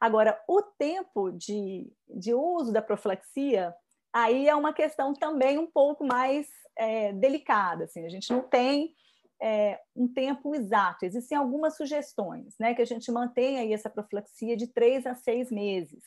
Agora, 0.00 0.40
o 0.48 0.62
tempo 0.62 1.32
de, 1.32 1.92
de 2.08 2.32
uso 2.32 2.72
da 2.72 2.82
profilaxia 2.82 3.74
aí 4.14 4.48
é 4.48 4.54
uma 4.54 4.72
questão 4.72 5.12
também 5.12 5.58
um 5.58 5.66
pouco 5.66 6.06
mais 6.06 6.46
é, 6.78 7.12
delicada. 7.12 7.84
Assim, 7.84 8.06
a 8.06 8.08
gente 8.08 8.32
não 8.32 8.42
tem 8.42 8.94
é, 9.42 9.80
um 9.94 10.06
tempo 10.06 10.54
exato. 10.54 11.04
Existem 11.04 11.36
algumas 11.36 11.76
sugestões, 11.76 12.54
né, 12.58 12.74
que 12.74 12.82
a 12.82 12.86
gente 12.86 13.10
mantenha 13.10 13.60
aí 13.60 13.72
essa 13.72 13.90
profilaxia 13.90 14.56
de 14.56 14.68
três 14.68 15.04
a 15.04 15.14
seis 15.14 15.50
meses, 15.50 16.02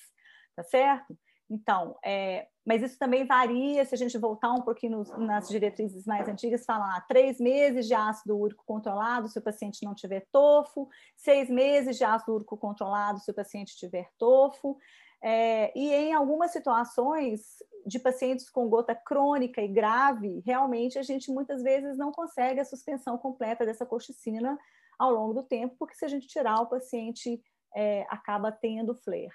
tá 0.56 0.64
certo? 0.64 1.18
Então, 1.50 1.98
é, 2.04 2.48
mas 2.66 2.82
isso 2.82 3.00
também 3.00 3.26
varia 3.26 3.86
se 3.86 3.96
a 3.96 3.98
gente 3.98 4.18
voltar 4.18 4.52
um 4.52 4.62
pouquinho 4.62 4.98
nos, 4.98 5.18
nas 5.18 5.48
diretrizes 5.48 6.06
mais 6.06 6.28
antigas, 6.28 6.66
falar 6.66 7.06
três 7.08 7.40
meses 7.40 7.88
de 7.88 7.94
ácido 7.94 8.38
úrico 8.38 8.66
controlado 8.66 9.30
se 9.30 9.40
o 9.40 9.42
paciente 9.42 9.86
não 9.86 9.96
tiver 9.96 10.28
tofo, 10.32 10.90
seis 11.16 11.50
meses 11.50 11.98
de 11.98 12.04
ácido 12.04 12.34
úrico 12.34 12.58
controlado 12.58 13.20
se 13.20 13.32
o 13.32 13.34
paciente 13.34 13.78
tiver 13.78 14.10
tofo. 14.18 14.78
É, 15.24 15.78
e 15.78 15.92
em 15.92 16.14
algumas 16.14 16.52
situações 16.52 17.42
de 17.86 18.00
pacientes 18.00 18.50
com 18.50 18.70
gota 18.70 18.94
crônica 18.94 19.62
e 19.62 19.68
grave, 19.68 20.42
realmente 20.46 21.00
a 21.00 21.04
gente 21.04 21.32
muitas 21.32 21.64
vezes 21.64 21.98
não 21.98 22.12
consegue 22.12 22.60
a 22.60 22.66
suspensão 22.66 23.18
completa 23.18 23.66
dessa 23.66 23.86
colchicina 23.86 24.58
ao 25.00 25.12
longo 25.12 25.34
do 25.34 25.44
tempo, 25.44 25.76
porque 25.80 25.96
se 25.96 26.06
a 26.06 26.08
gente 26.08 26.28
tirar, 26.28 26.62
o 26.62 26.70
paciente 26.70 27.42
é, 27.76 28.06
acaba 28.10 28.52
tendo 28.52 28.96
flare. 28.96 29.30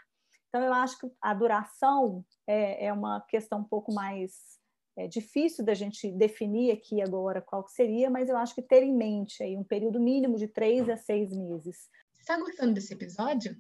Então, 0.49 0.63
eu 0.63 0.73
acho 0.73 0.99
que 0.99 1.11
a 1.21 1.33
duração 1.33 2.25
é, 2.47 2.87
é 2.87 2.93
uma 2.93 3.23
questão 3.23 3.61
um 3.61 3.65
pouco 3.65 3.93
mais 3.95 4.61
é, 4.97 5.09
difícil 5.09 5.65
da 5.65 5.73
gente 5.73 6.11
definir 6.13 6.73
aqui 6.73 7.01
agora 7.01 7.41
qual 7.41 7.65
que 7.65 7.73
seria, 7.73 8.11
mas 8.11 8.29
eu 8.29 8.37
acho 8.37 8.55
que 8.55 8.61
ter 8.61 8.83
em 8.83 8.95
mente 8.95 9.43
aí 9.43 9.57
um 9.57 9.65
período 9.65 9.99
mínimo 9.99 10.37
de 10.37 10.47
três 10.47 10.89
a 10.91 10.97
seis 10.97 11.35
meses. 11.35 11.89
Está 12.21 12.39
gostando 12.39 12.75
desse 12.75 12.93
episódio? 12.93 13.57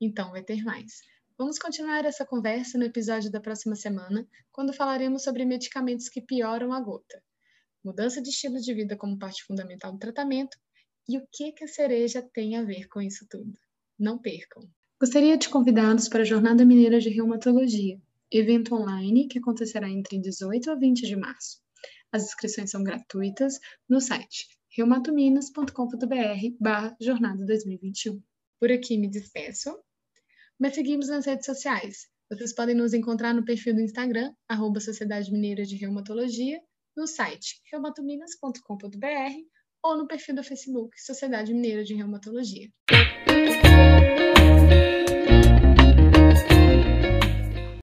Então 0.00 0.30
vai 0.30 0.42
ter 0.42 0.62
mais. 0.62 1.00
Vamos 1.36 1.58
continuar 1.58 2.04
essa 2.04 2.24
conversa 2.24 2.78
no 2.78 2.84
episódio 2.84 3.28
da 3.28 3.40
próxima 3.40 3.74
semana, 3.74 4.24
quando 4.52 4.72
falaremos 4.72 5.24
sobre 5.24 5.44
medicamentos 5.44 6.08
que 6.08 6.22
pioram 6.22 6.72
a 6.72 6.80
gota, 6.80 7.20
mudança 7.84 8.22
de 8.22 8.30
estilo 8.30 8.60
de 8.60 8.72
vida 8.72 8.96
como 8.96 9.18
parte 9.18 9.42
fundamental 9.42 9.92
do 9.92 9.98
tratamento 9.98 10.56
e 11.08 11.18
o 11.18 11.26
que, 11.32 11.50
que 11.50 11.64
a 11.64 11.66
cereja 11.68 12.22
tem 12.32 12.54
a 12.54 12.62
ver 12.62 12.86
com 12.86 13.02
isso 13.02 13.26
tudo. 13.28 13.52
Não 13.98 14.16
percam! 14.16 14.62
Gostaria 15.00 15.36
de 15.36 15.48
convidá-los 15.48 16.08
para 16.08 16.22
a 16.22 16.24
Jornada 16.24 16.64
Mineira 16.64 17.00
de 17.00 17.08
Reumatologia, 17.08 18.00
evento 18.30 18.72
online 18.72 19.26
que 19.26 19.40
acontecerá 19.40 19.90
entre 19.90 20.20
18 20.20 20.70
a 20.70 20.76
20 20.76 21.04
de 21.04 21.16
março. 21.16 21.60
As 22.12 22.22
inscrições 22.22 22.70
são 22.70 22.84
gratuitas 22.84 23.58
no 23.88 24.00
site 24.00 24.46
reumatominas.com.br 24.70 26.56
barra 26.60 26.96
jornada 27.00 27.44
2021. 27.44 28.22
Por 28.60 28.70
aqui 28.70 28.96
me 28.96 29.10
despeço 29.10 29.76
mas 30.58 30.74
seguimos 30.74 31.08
nas 31.08 31.26
redes 31.26 31.46
sociais. 31.46 32.06
Vocês 32.30 32.54
podem 32.54 32.74
nos 32.74 32.94
encontrar 32.94 33.34
no 33.34 33.44
perfil 33.44 33.74
do 33.74 33.80
Instagram, 33.80 34.32
arroba 34.48 34.80
Sociedade 34.80 35.30
Mineira 35.30 35.64
de 35.64 35.76
Reumatologia, 35.76 36.60
no 36.96 37.06
site 37.06 37.60
reumatominas.com.br 37.70 39.34
ou 39.82 39.98
no 39.98 40.06
perfil 40.06 40.34
do 40.34 40.42
Facebook 40.42 40.98
Sociedade 41.00 41.52
Mineira 41.52 41.84
de 41.84 41.94
Reumatologia. 41.94 42.70